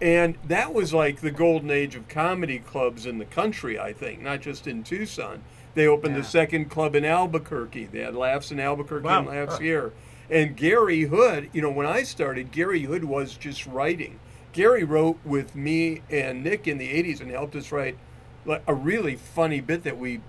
[0.00, 4.22] And that was like the golden age of comedy clubs in the country, I think,
[4.22, 5.42] not just in Tucson.
[5.74, 6.22] They opened Yeah.
[6.22, 7.86] the second club in Albuquerque.
[7.92, 9.18] They had laughs in Albuquerque Wow.
[9.20, 9.92] and laughs here.
[10.30, 14.18] And Gary Hood, you know, when I started, Gary Hood was just writing.
[14.52, 17.98] Gary wrote with me and Nick in the 80s and helped us write
[18.46, 20.22] like a really funny bit that we w-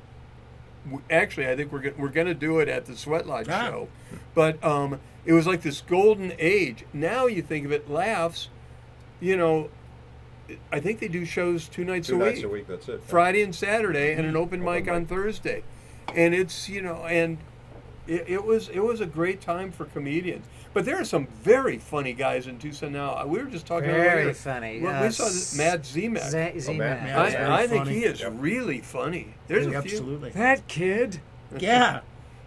[1.10, 3.66] actually I think we're go- we're going to do it at the Sweat Lodge Ah.
[3.66, 3.88] show.
[4.34, 6.86] But um, it was like this golden age.
[6.94, 8.50] Now you think of it, laughs.
[9.20, 9.70] You know,
[10.72, 12.68] I think they do shows two nights Two a nights week, a week.
[12.68, 13.04] That's it.
[13.04, 15.06] Friday and Saturday, and an open Open mic on.
[15.06, 15.64] Thursday.
[16.14, 17.38] And it's you know, and
[18.08, 20.46] it, it was it was a great time for comedians.
[20.76, 23.26] But there are some very funny guys in Tucson now.
[23.26, 24.34] We were just talking about Very earlier.
[24.34, 24.74] funny.
[24.82, 26.30] We, we Uh, saw this, Matt Zemek.
[26.30, 26.78] Z- Oh, Z-Man.
[26.78, 27.04] Matt.
[27.06, 28.34] Matt's very I, I think he is Yep.
[28.36, 29.36] really funny.
[29.48, 29.78] There's a few.
[29.78, 30.32] Absolutely.
[30.32, 31.22] That kid.
[31.58, 32.02] Yeah.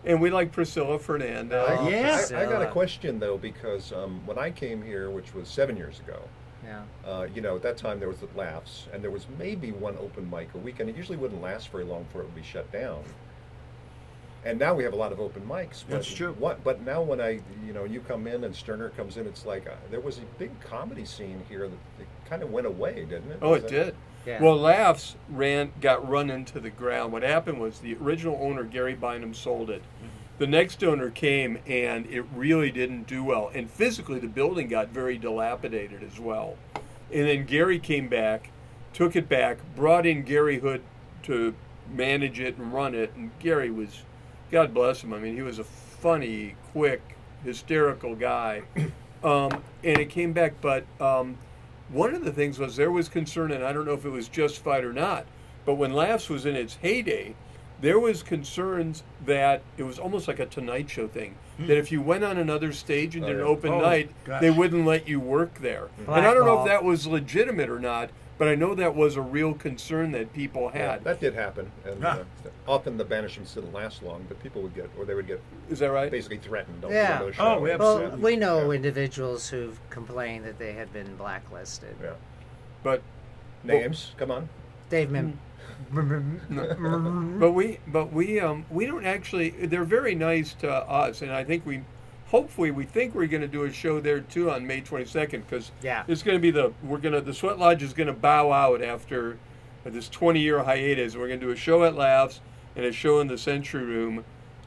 [0.05, 1.66] And we like Priscilla Fernandez.
[1.81, 2.22] Oh, Yeah.
[2.33, 5.79] I, I got a question though because um, when I came here, which was seven
[5.79, 6.20] years ago,
[6.62, 6.83] Yeah.
[7.07, 9.97] uh, you know, at that time there was the laughs, and there was maybe one
[9.99, 12.43] open mic a week, and it usually wouldn't last very long before it would be
[12.43, 13.03] shut down.
[14.45, 15.84] And now we have a lot of open mics.
[15.86, 16.32] But That's true.
[16.39, 16.62] What?
[16.64, 19.66] But now when I, you know, you come in and Sterner comes in, it's like
[19.66, 23.30] uh, there was a big comedy scene here that it kind of went away, didn't
[23.32, 23.39] it?
[23.43, 23.95] Oh, Was it that- did.
[24.26, 24.43] Yeah.
[24.43, 27.12] Well, Laughs ran got run into the ground.
[27.14, 29.82] What happened was the original owner Gary Bynum sold it.
[30.36, 33.51] The next owner came and it really didn't do well.
[33.55, 36.57] And physically, the building got very dilapidated as well.
[37.11, 38.51] And then Gary came back,
[38.93, 40.82] took it back, brought in Gary Hood
[41.22, 41.55] to
[41.91, 43.12] manage it and run it.
[43.16, 44.03] And Gary was,
[44.51, 45.12] God bless him.
[45.12, 47.03] I mean, he was a funny, quick,
[47.44, 48.62] hysterical guy.
[49.20, 51.38] Um, and it came back, but um,
[51.88, 54.28] one of the things was there was concern, and I don't know if it was
[54.28, 55.26] justified or not,
[55.66, 57.34] But when Laughs was in its heyday,
[57.80, 61.34] there was concerns that it was almost like a Tonight Show thing.
[61.59, 64.40] That if you went on another stage and did an open Oh, night, gosh.
[64.40, 65.88] they wouldn't let you work there.
[66.07, 66.62] And I don't know Blackball.
[66.66, 70.32] if that was legitimate or not, but I know that was a real concern that
[70.32, 71.05] people Yeah, had.
[71.05, 72.18] that did happen, and Ah.
[72.45, 75.41] uh, often the banishments didn't last long, but people would get, or they would get
[75.68, 76.11] Is that right?
[76.11, 76.84] basically threatened.
[76.89, 77.18] Yeah.
[77.18, 77.66] go to the Oh, show.
[77.66, 78.76] yeah, Well, we know Yeah.
[78.76, 81.97] individuals who've complained that they had been blacklisted.
[82.03, 82.12] Yeah.
[82.82, 83.03] But
[83.64, 84.49] Names, come on.
[84.89, 85.39] Dave Mim.
[87.39, 91.45] but we but we um we don't actually they're very nice to us and i
[91.45, 91.82] think we
[92.29, 95.70] hopefully we think we're going to do a show there too on may 22nd because
[95.83, 96.05] Yeah.
[96.09, 98.53] it's going to be the we're going to the sweat lodge is going to bow
[98.53, 99.39] out after
[99.85, 102.41] this 20 year hiatus we're going to do a show at laughs
[102.76, 104.24] and a show in the century room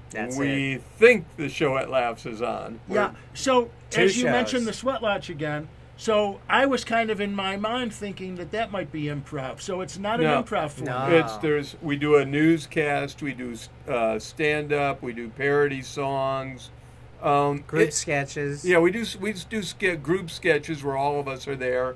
[0.09, 0.83] That's we it.
[0.97, 3.11] think the show at laughs is on Yeah.
[3.33, 4.31] So as you shows.
[4.31, 8.51] mentioned the sweat lodge again, so I was kind of in my mind thinking that
[8.51, 9.61] that might be improv.
[9.61, 10.37] So it's not No.
[10.39, 10.85] an improv form.
[10.87, 11.07] No.
[11.09, 13.55] It's there's we do a newscast, we do
[13.87, 16.71] uh, stand up, we do parody songs,
[17.21, 18.65] um, Group it- sketches.
[18.65, 21.95] Yeah, we do we do ske- group sketches where all of us are there,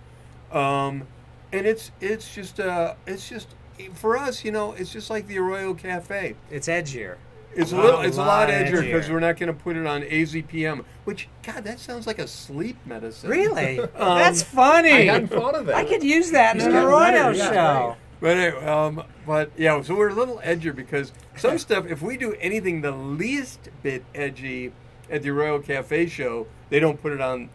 [0.52, 1.08] um,
[1.52, 3.48] and it's it's just uh it's just
[3.94, 6.36] for us, you know, it's just like the Arroyo Cafe.
[6.50, 7.16] It's edgier.
[7.54, 7.84] It's a Wow.
[7.84, 10.84] little, it's a lot Lot edgier because we're not going to put it on AZPM.
[11.06, 13.30] Which God, that sounds like a sleep medicine.
[13.30, 13.80] Really?
[13.96, 14.92] Um, That's funny.
[15.10, 15.76] I hadn't thought of that.
[15.76, 17.96] I could use that in an Arroyo better, yeah, show.
[18.20, 21.86] But anyway, um, but yeah, so we're a little edgier because some stuff.
[21.86, 24.72] If we do anything the least bit edgy
[25.10, 27.50] at the Arroyo Cafe show, they don't put it on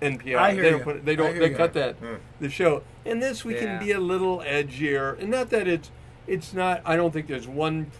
[0.00, 0.36] NPR.
[0.36, 0.84] I hear they don't you.
[0.84, 1.56] put it, they don't they you.
[1.56, 2.14] cut that hmm.
[2.40, 2.82] the show.
[3.04, 3.60] And this we Yeah.
[3.60, 5.90] can be a little edgier, and not that it's
[6.26, 6.82] it's not.
[6.84, 7.90] I don't think there's one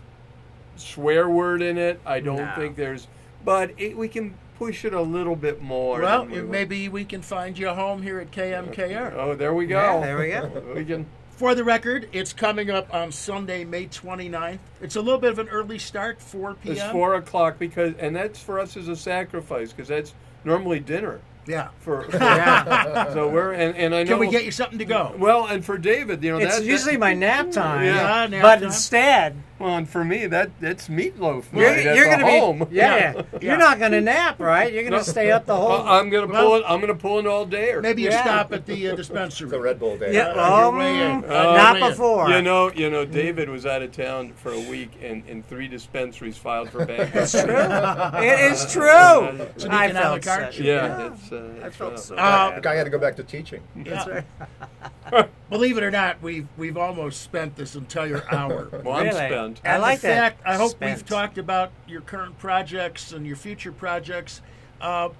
[0.76, 2.00] swear word in it.
[2.06, 2.52] I don't No.
[2.56, 3.08] think there's,
[3.44, 6.00] but it, we can push it a little bit more.
[6.00, 6.50] Well, we it- would.
[6.50, 9.14] maybe we can find you a home here at uh, KMKR.
[9.16, 9.78] Oh, there we go.
[9.78, 10.72] Yeah, there we go.
[10.74, 11.06] we can.
[11.38, 14.58] For the record, it's coming up on Sunday, May 29th.
[14.82, 16.72] It's a little bit of an early start, 4 p.m.
[16.76, 21.20] It's four o'clock because, and that's for us as a sacrifice because that's normally dinner
[21.46, 21.68] Yeah.
[21.78, 22.08] for.
[22.12, 23.12] Yeah.
[23.14, 24.10] so we're and, and I know.
[24.14, 25.14] Can we get you something to go?
[25.16, 27.84] Well, and for David, you know, It's that, usually that, my nap mm, time.
[27.86, 28.64] Yeah, ah, nap but time.
[28.64, 31.44] instead, well, and for me, that that's meatloaf.
[31.52, 32.74] you're, at you're the going to be.
[32.76, 33.38] Yeah, Yeah.
[33.40, 34.72] You're not going to nap, right?
[34.72, 35.68] You're going to stay up the whole.
[35.70, 36.64] Well, I'm gonna pull Well- it.
[36.66, 37.82] I'm gonna pull an all dayer.
[37.82, 38.22] Maybe you Yeah.
[38.22, 39.46] stop at the uh, dispensary.
[39.46, 40.12] It's a Red Bull day.
[40.14, 41.24] yeah, Uh, um, you're way in.
[41.24, 41.92] Uh, not you're way in.
[41.92, 42.30] before.
[42.30, 45.68] You know, you know, David was out of town for a week, and, and three
[45.68, 47.38] dispensaries filed for bankruptcy.
[47.42, 49.24] it is true.
[49.54, 50.54] It's an I economic felt hardship.
[50.54, 50.64] such.
[50.64, 51.32] yeah, that's.
[51.32, 52.00] Uh, I felt rough.
[52.00, 53.62] so Uh, The guy had to go back to teaching.
[53.84, 54.22] Yeah.
[55.50, 58.68] Believe it or not, we've we've almost spent this entire hour.
[58.84, 59.16] Well, I'm Really?
[59.16, 59.47] spent.
[59.64, 60.36] I And like the that.
[60.36, 60.96] fact, I hope Spent.
[60.98, 64.40] we've talked about your current projects and your future projects.
[64.80, 65.10] Uh,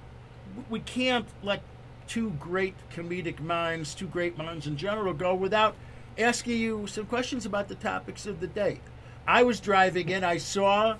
[0.70, 1.62] we can't let
[2.06, 5.74] two great comedic minds, two great minds in general, go without
[6.18, 8.80] asking you some questions about the topics of the day.
[9.26, 10.96] I was driving in, I saw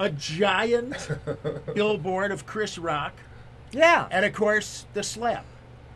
[0.00, 1.08] a giant
[1.74, 3.12] billboard of Chris Rock,
[3.72, 5.44] Yeah, and of course, the slap.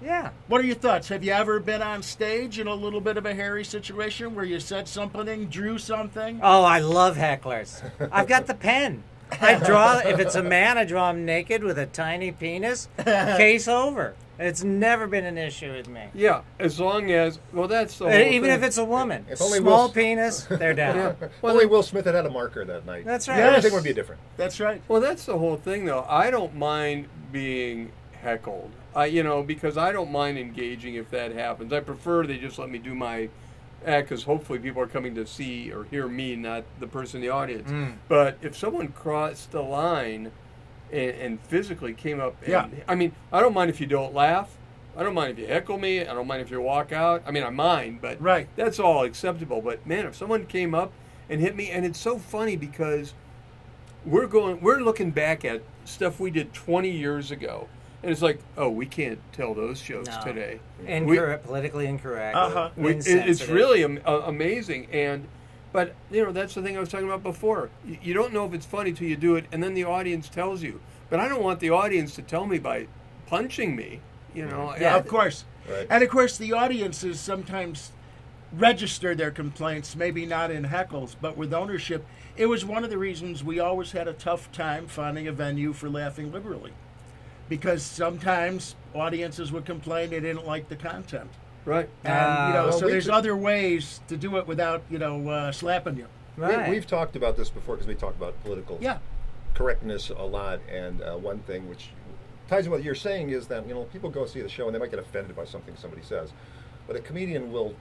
[0.03, 0.31] Yeah.
[0.49, 1.09] What are your thoughts?
[1.09, 4.45] Have you ever been on stage in a little bit of a hairy situation where
[4.45, 6.41] you said something, drew something?
[6.43, 7.83] Oh, I love hecklers.
[8.11, 9.05] I've got the pen.
[9.41, 9.99] I draw.
[10.05, 12.89] If it's a man, I draw him naked with a tiny penis.
[12.99, 14.15] Case over.
[14.39, 16.07] It's never been an issue with me.
[16.15, 18.59] Yeah, as long as well, that's the uh, whole Even thing.
[18.59, 21.17] if it's a woman, If only small Will- penis, they're down.
[21.45, 23.05] Only Will Smith had had a marker that night.
[23.05, 23.39] That's right.
[23.39, 23.59] Yes.
[23.59, 24.21] Everything would be different.
[24.37, 24.83] That's right.
[24.89, 26.05] Well, that's the whole thing, though.
[26.09, 28.71] I don't mind being heckled.
[28.95, 31.73] I, you know, because I don't mind engaging if that happens.
[31.73, 33.29] I prefer they just let me do my
[33.87, 37.23] act because hopefully people are coming to see or hear me, not the person in
[37.23, 37.71] the audience.
[37.71, 37.95] Mm.
[38.09, 40.31] But if someone crossed the line
[40.93, 42.69] and, and physically came up, and, Yeah.
[42.87, 44.57] I mean, I don't mind if you don't laugh.
[44.97, 46.01] I don't mind if you heckle me.
[46.03, 47.23] I don't mind if you walk out.
[47.27, 48.47] I mean, I mind, but Right.
[48.57, 49.63] that's all acceptable.
[49.63, 50.93] But man, if someone came up
[51.31, 53.15] and hit me, and it's so funny because
[54.05, 57.69] we're going we're looking back at stuff we did 20 years ago
[58.03, 60.25] and it's like oh we can't tell those jokes No.
[60.25, 62.37] today We- Incorrect, politically incorrect.
[62.37, 62.71] Uh-huh.
[62.77, 65.27] we- it- it's really am, uh, amazing and
[65.73, 68.45] but you know that's the thing i was talking about before you, you don't know
[68.47, 70.81] if it's funny till you do it and then the audience tells you
[71.11, 72.87] but i don't want the audience to tell me by
[73.27, 74.01] punching me
[74.35, 75.45] you know Yeah, I- of course.
[75.71, 75.87] Right.
[75.89, 77.93] And of course, the audiences sometimes
[78.53, 82.05] register their complaints, maybe not in heckles, but with ownership.
[82.37, 85.73] It was one of the reasons we always had a tough time finding a venue
[85.73, 86.73] for Laughing Liberally.
[87.53, 91.29] Because sometimes audiences would complain they didn't like the content.
[91.67, 92.47] right And, Ah.
[92.49, 95.53] you know, Well, so there's could- other ways to do it without, you know, uh,
[95.53, 96.07] slapping you.
[96.39, 96.65] Right.
[96.71, 98.99] We, we've talked about this before because we talk about political Yeah.
[99.53, 100.61] correctness a lot.
[100.73, 101.91] And uh, one thing which
[102.49, 104.75] ties in what you're saying is that you know people go see the show and
[104.75, 106.33] they might get offended by something somebody says,
[106.87, 107.75] but a comedian will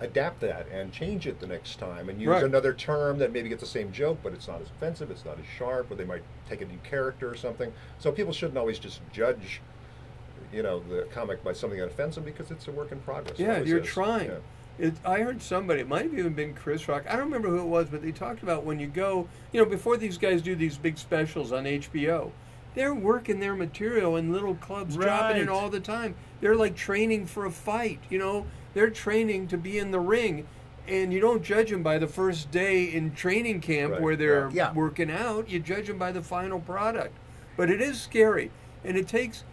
[0.00, 2.44] adapt that and change it the next time and use Right.
[2.44, 5.38] another term that maybe gets the same joke, but it's not as offensive, it's not
[5.38, 7.72] as sharp, or they might take a new character or something.
[7.98, 9.60] So people shouldn't always just judge,
[10.52, 13.38] you know, the comic by something that offends them because it's a work in progress.
[13.38, 13.86] Yeah, always you're is.
[13.88, 14.30] trying.
[14.30, 14.36] Yeah.
[14.78, 17.02] It, I heard somebody, it might have even been Chris Rock.
[17.08, 19.68] I don't remember who it was, but they talked about when you go, you know,
[19.68, 22.30] before these guys do these big specials on HBO,
[22.76, 26.14] they're working their material in little clubs, dropping it all the time.
[26.40, 30.46] They're like training for a fight, you know, they're training to be in the ring.
[30.86, 34.50] And you don't judge them by the first day in training camp Right, where they're
[34.52, 34.72] yeah.
[34.72, 35.48] Working out.
[35.50, 37.14] You judge them by the final product.
[37.58, 38.50] But it is scary.
[38.84, 39.44] And it takes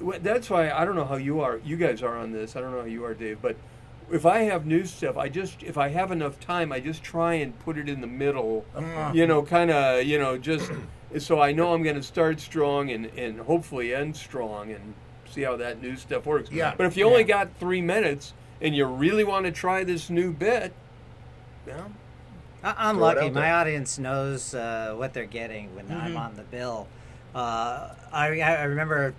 [0.00, 1.58] That's why I don't know how you are.
[1.64, 2.56] You guys are on this.
[2.56, 3.38] I don't know how you are, Dave.
[3.40, 3.56] But
[4.10, 7.34] if I have new stuff, I just if I have enough time, I just try
[7.34, 8.66] and put it in the middle.
[8.74, 9.12] Uh-huh.
[9.14, 10.70] You know, kind of you know just
[11.18, 14.92] so I know I'm going to start strong and and hopefully end strong and
[15.30, 16.50] see how that new stuff works.
[16.50, 16.74] Yeah.
[16.76, 17.28] But if you only Yeah.
[17.46, 20.72] got three minutes and you really want to try this new bit,
[21.66, 21.90] well,
[22.62, 23.28] I- I'm lucky.
[23.30, 26.00] My audience knows uh, what they're getting when Mm-hmm.
[26.00, 26.86] I'm on the bill.
[27.34, 29.14] Uh, I, I remember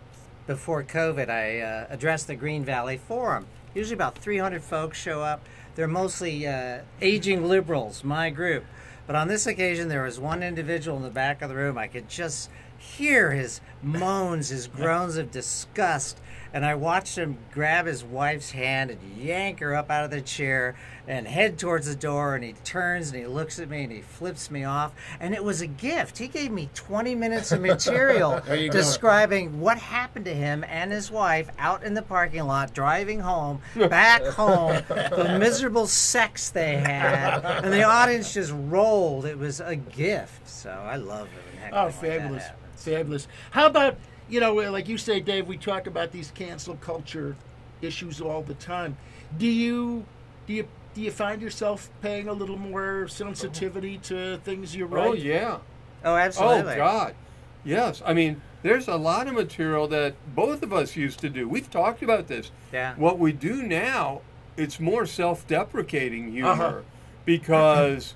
[0.47, 3.47] before COVID, I uh, addressed the Green Valley Forum.
[3.75, 5.41] Usually about 300 folks show up.
[5.75, 8.63] They're mostly uh, aging liberals, my group.
[9.07, 11.77] But on this occasion, there was one individual in the back of the room.
[11.77, 12.49] I could just
[12.83, 16.19] hear his moans, his groans of disgust.
[16.53, 20.21] And I watched him grab his wife's hand and yank her up out of the
[20.21, 20.75] chair
[21.07, 22.35] and head towards the door.
[22.35, 24.91] And he turns and he looks at me and he flips me off.
[25.19, 26.19] And it was a gift.
[26.19, 31.49] He gave me 20 minutes of material describing what happened to him and his wife
[31.57, 37.43] out in the parking lot, driving home, back home, the miserable sex they had.
[37.63, 39.25] And the audience just rolled.
[39.25, 40.47] It was a gift.
[40.47, 41.53] So I love it.
[41.75, 42.62] Oh, fabulous, happens.
[42.83, 43.27] Fabulous.
[43.51, 43.97] How about
[44.29, 45.47] you know, like you say, Dave?
[45.47, 47.35] We talk about these cancel culture
[47.81, 48.97] issues all the time.
[49.37, 50.05] Do you
[50.47, 55.07] do you do you find yourself paying a little more sensitivity to things you write?
[55.07, 55.57] oh yeah.
[56.05, 56.73] Oh, absolutely.
[56.73, 57.15] Oh God,
[57.63, 58.01] yes.
[58.05, 61.47] I mean, there's a lot of material that both of us used to do.
[61.47, 62.51] We've talked about this.
[62.71, 62.93] Yeah.
[62.95, 64.21] What we do now,
[64.57, 66.81] it's more self-deprecating humor Uh-huh.
[67.25, 68.15] because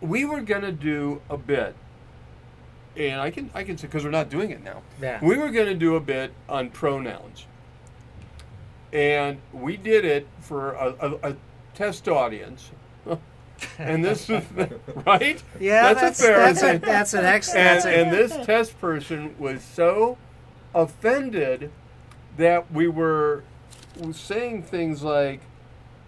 [0.00, 1.74] we were gonna do a bit,
[2.96, 4.82] and I can I can say because we're not doing it now.
[5.00, 5.24] Yeah.
[5.24, 7.46] We were gonna do a bit on pronouns,
[8.92, 11.36] and we did it for a, a, a
[11.74, 12.70] test audience.
[13.78, 14.42] And this is
[15.06, 15.40] right.
[15.60, 17.58] Yeah, that's a fair that's, a, that's an excellent.
[17.60, 20.18] And, That's and this test person was so
[20.74, 21.70] offended
[22.36, 23.44] that we were
[24.12, 25.42] saying things like,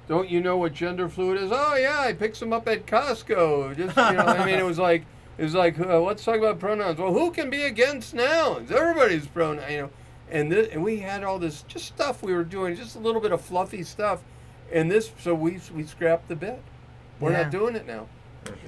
[0.09, 3.77] "Don't you know what gender fluid is?" Oh yeah, I picked some up at Costco.
[3.77, 5.05] Just you know, I mean, it was like
[5.39, 6.99] it was like uh, let's talk about pronouns.
[6.99, 8.71] Well, who can be against nouns?
[8.71, 9.91] Everybody's pronoun, you know.
[10.31, 13.21] And this, and we had all this just stuff we were doing, just a little
[13.21, 14.21] bit of fluffy stuff.
[14.73, 16.63] And this, so we we scrapped the bit.
[17.21, 17.43] We're Yeah.
[17.43, 18.07] not doing it now.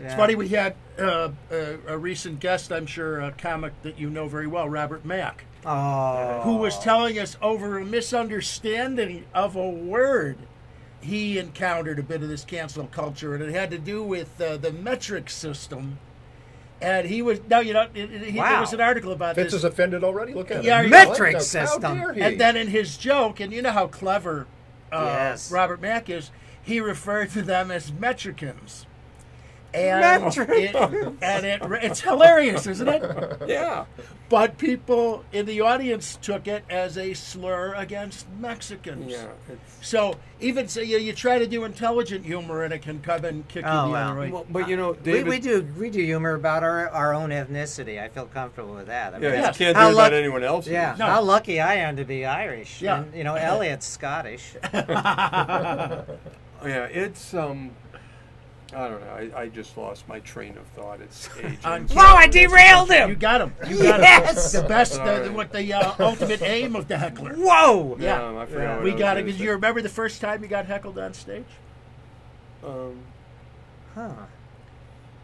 [0.03, 0.35] It's funny.
[0.35, 4.47] We had uh, a, a recent guest, I'm sure, a comic that you know very
[4.47, 10.39] well, Robert Mack, oh, who was telling us over a misunderstanding of a word.
[11.01, 14.57] He encountered a bit of this cancel culture, and it had to do with uh,
[14.57, 15.99] the metric system.
[16.81, 19.61] And he was no, you know, he, there was an article about Vince this.
[19.61, 20.35] is offended already.
[20.35, 20.91] Look at Yeah, him.
[20.91, 21.83] metric system.
[21.83, 22.21] How dare he?
[22.21, 24.47] And then in his joke, and you know how clever
[24.93, 25.51] uh, Yes.
[25.51, 26.31] Robert Mack is,
[26.63, 28.87] he referred to them as metricans.
[29.77, 33.03] And it, and it, it's hilarious, isn't it?
[33.47, 33.85] Yeah.
[34.29, 39.09] But people in the audience took it as a slur against Mexicans.
[39.13, 39.27] Yeah.
[39.49, 43.25] It's, So even so, you, you try to do intelligent humor, and it can come
[43.25, 44.11] and kick you Oh, the wow.
[44.11, 44.31] other way.
[44.33, 45.29] well, but you know, we, David.
[45.29, 48.03] we do we do humor about our, our own ethnicity.
[48.03, 49.15] I feel comfortable with that.
[49.15, 49.61] I mean, Yeah, Yes.
[49.61, 50.67] you can't How do it about anyone else.
[50.67, 50.97] yeah.
[50.99, 51.07] No.
[51.07, 52.83] How lucky I am to be Irish.
[52.83, 53.03] Yeah.
[53.03, 54.55] And, you know, Elliot's Scottish.
[56.65, 57.71] Yeah, it's um,
[58.75, 59.13] I don't know.
[59.37, 61.01] I, I just lost my train of thought.
[61.01, 61.59] It's age.
[61.65, 63.11] On Whoa, I derailed him.
[63.11, 63.55] You got him.
[63.69, 64.55] You got Yes!
[64.55, 64.63] him.
[64.63, 65.29] The best, the, Sorry.
[65.31, 67.35] what the uh, ultimate aim of the heckler.
[67.35, 67.97] Whoa.
[68.01, 68.27] Yeah.
[68.27, 69.21] Um, I forgot what We was got it.
[69.21, 69.45] gonna Did say.
[69.45, 71.45] you remember the first time you got heckled on stage?
[72.65, 72.99] Um,
[73.95, 74.11] Huh.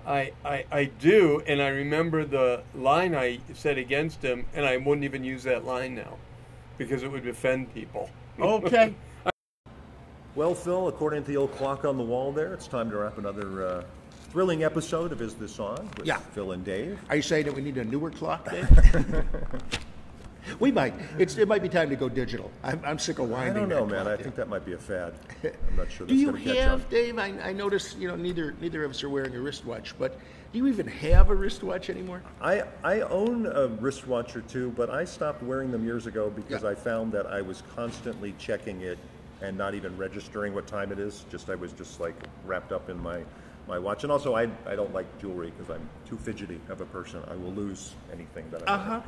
[0.07, 4.76] I, I I do, and I remember the line I said against him, and I
[4.78, 6.16] wouldn't even use that line now,
[6.78, 8.09] because it would offend people.
[8.40, 8.95] Okay.
[10.34, 13.18] Well, Phil, according to the old clock on the wall there, it's time to wrap
[13.18, 13.84] another uh,
[14.30, 16.16] thrilling episode of Is This On with Yeah.
[16.16, 16.98] Phil and Dave.
[17.10, 18.66] Are you saying that we need a newer clock, Dave?
[20.58, 20.94] we might.
[21.18, 22.50] It's, it might be time to go digital.
[22.62, 23.56] I'm, I'm sick of winding.
[23.56, 24.04] I don't know, man.
[24.04, 24.22] clock I down.
[24.24, 25.12] think that might be a fad.
[25.44, 26.88] I'm not sure Do that's you going to catch have.
[26.88, 27.18] Dave?
[27.18, 30.18] I, I notice you know neither neither of us are wearing a wristwatch, but
[30.50, 32.22] do you even have a wristwatch anymore?
[32.40, 36.62] I, I own a wristwatch or two, but I stopped wearing them years ago because
[36.62, 36.70] Yeah.
[36.70, 38.98] I found that I was constantly checking it
[39.43, 41.26] and not even registering what time it is.
[41.30, 42.14] Just I was just like
[42.47, 43.22] wrapped up in my
[43.68, 46.86] my watch, and also I I don't like jewelry because I'm too fidgety of a
[46.86, 47.22] person.
[47.30, 48.72] I will lose anything that I.
[48.72, 49.01] Uh huh.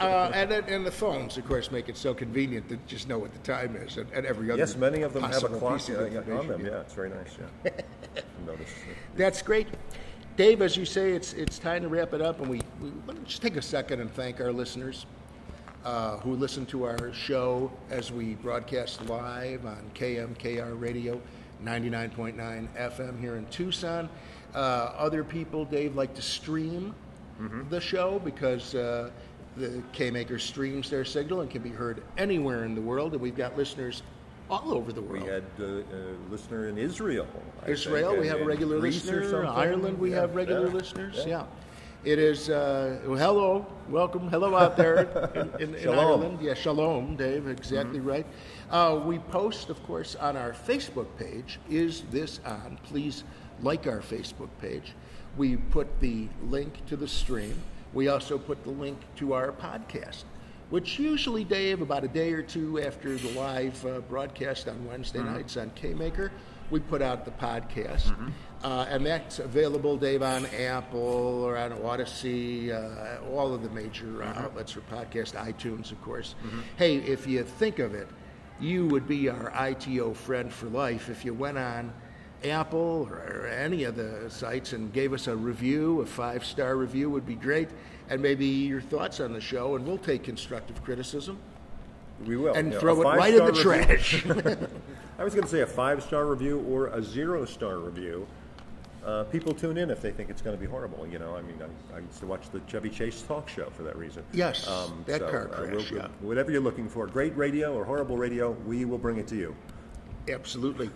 [0.00, 3.32] uh, and and the phones, of course, make it so convenient to just know what
[3.32, 4.58] the time is, and, and every other.
[4.58, 6.64] Yes, many of them have a clock uh, yeah, on them.
[6.64, 6.72] yeah.
[6.72, 7.36] Yeah, it's very nice.
[7.64, 7.70] Yeah.
[8.46, 8.70] Notice.
[9.16, 9.68] That's great.
[10.36, 13.20] Dave, as you say, it's it's time to wrap it up, and we, we want
[13.20, 15.06] to just take a second and thank our listeners
[15.84, 21.20] uh, who listen to our show as we broadcast live on KMKR Radio
[21.62, 24.08] 99.9 FM here in Tucson.
[24.54, 24.58] Uh,
[24.96, 26.94] other people, Dave, like to stream
[27.68, 29.10] the show because uh,
[29.56, 33.20] the K Maker streams their signal and can be heard anywhere in the world, and
[33.20, 34.02] we've got listeners
[34.48, 35.24] all over the world.
[35.24, 35.82] We had uh, a
[36.30, 37.26] listener in Israel.
[37.66, 41.14] I Israel, think, we have and regular or Ireland, we Yeah, have regular yeah, listeners.
[41.18, 41.26] Yeah.
[41.26, 41.44] yeah.
[42.04, 46.38] It is, uh, hello, welcome, hello out there in, in, in Ireland.
[46.42, 48.26] Yeah, shalom, Dave, exactly right.
[48.70, 52.78] Uh, we post, of course, on our Facebook page, Is This On?
[52.82, 53.24] Please
[53.62, 54.92] like our Facebook page.
[55.38, 57.54] We put the link to the stream.
[57.94, 60.24] We also put the link to our podcast
[60.70, 65.22] which usually, Dave, about a day or two after the live uh, broadcast on Wednesday
[65.22, 66.32] nights on K-Maker,
[66.70, 68.12] we put out the podcast.
[68.64, 70.98] Uh, and that's available, Dave, on Apple
[71.44, 76.34] or on Odyssey, uh, all of the major uh, outlets for podcast, iTunes, of course.
[76.76, 78.08] Hey, if you think of it,
[78.58, 81.92] you would be our ITO friend for life if you went on
[82.42, 87.10] Apple or any of the sites and gave us a review, a five star review
[87.10, 87.68] would be great,
[88.08, 91.38] and maybe your thoughts on the show, and we'll take constructive criticism
[92.24, 92.54] We will.
[92.54, 92.78] and yeah.
[92.78, 94.24] throw it right in the review- trash.
[95.18, 98.26] I was going to say a five star review or a zero star review.
[99.04, 101.06] Uh, people tune in if they think it's going to be horrible.
[101.06, 103.82] You know, I mean, I, I used to watch the Chevy Chase talk show for
[103.82, 104.24] that reason.
[104.32, 104.64] Yes,
[105.06, 106.08] that car uh, we'll- yeah.
[106.20, 109.54] Whatever you're looking for, great radio or horrible radio, we will bring it to you.
[110.28, 110.90] Absolutely.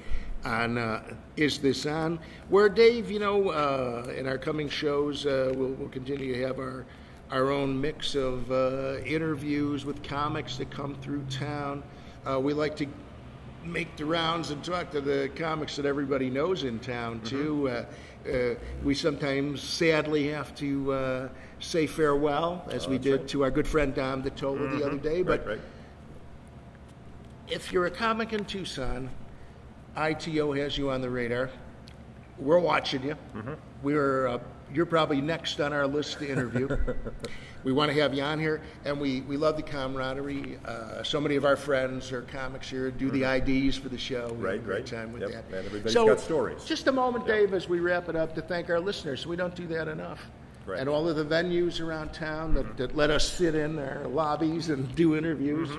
[0.44, 1.02] On uh,
[1.36, 2.18] Is This On?
[2.48, 6.59] Where, Dave, you know, uh, in our coming shows, uh, we'll, we'll continue to have
[6.59, 6.86] our,
[7.30, 11.82] our own mix of uh, interviews with comics that come through town.
[12.24, 12.86] Uh, we like to
[13.68, 17.68] make the rounds and talk to the comics that everybody knows in town, too.
[17.68, 17.84] Uh,
[18.28, 21.28] uh, we sometimes sadly have to uh,
[21.60, 25.22] say farewell, as we did to our good friend Dom Detola the other day.
[25.22, 25.60] But right, right.
[27.48, 29.10] if you're a comic in Tucson,
[29.96, 31.50] ITO has you on the radar.
[32.38, 33.16] We're watching you.
[33.82, 34.38] We're uh,
[34.72, 36.68] you're probably next on our list to interview.
[37.64, 40.58] we want to have you on here, and we, we love the camaraderie.
[40.64, 44.26] Uh, so many of our friends are comics here, do the IDs for the show.
[44.28, 44.86] We have Right, a great right.
[44.86, 45.44] time with Yep, that.
[45.56, 46.64] and everybody's so, got stories.
[46.64, 49.26] Just a moment, Dave, as we wrap it up, to thank our listeners.
[49.26, 50.20] We don't do that enough.
[50.66, 50.78] Right.
[50.80, 54.68] And all of the venues around town that, that let us sit in our lobbies
[54.68, 55.70] and do interviews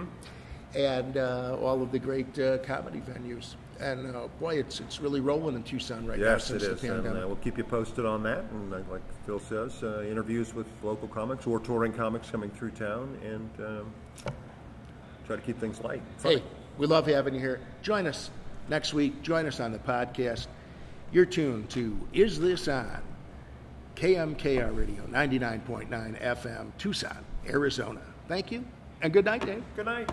[0.75, 3.53] and uh, all of the great uh, comedy venues.
[3.79, 6.81] And uh, boy, it's it's really rolling in Tucson right now Yes, it since is.
[6.81, 7.23] the And pandemic.
[7.23, 8.43] uh, we'll keep you posted on that.
[8.51, 12.71] And uh, like Phil says, uh, interviews with local comics or touring comics coming through
[12.71, 13.93] town and um,
[15.25, 16.01] try to keep things light.
[16.17, 16.33] Fun.
[16.37, 16.43] hey,
[16.77, 17.61] we love having you here.
[17.81, 18.31] Join us
[18.67, 19.21] next week.
[19.21, 20.47] Join us on the podcast.
[21.11, 23.01] You're tuned to Is This On?
[23.95, 25.89] KMKR Radio, 99.9
[26.21, 27.17] FM, Tucson,
[27.47, 27.99] Arizona.
[28.29, 28.63] Thank you,
[29.01, 29.63] and good night, Dave.
[29.75, 30.09] Good night.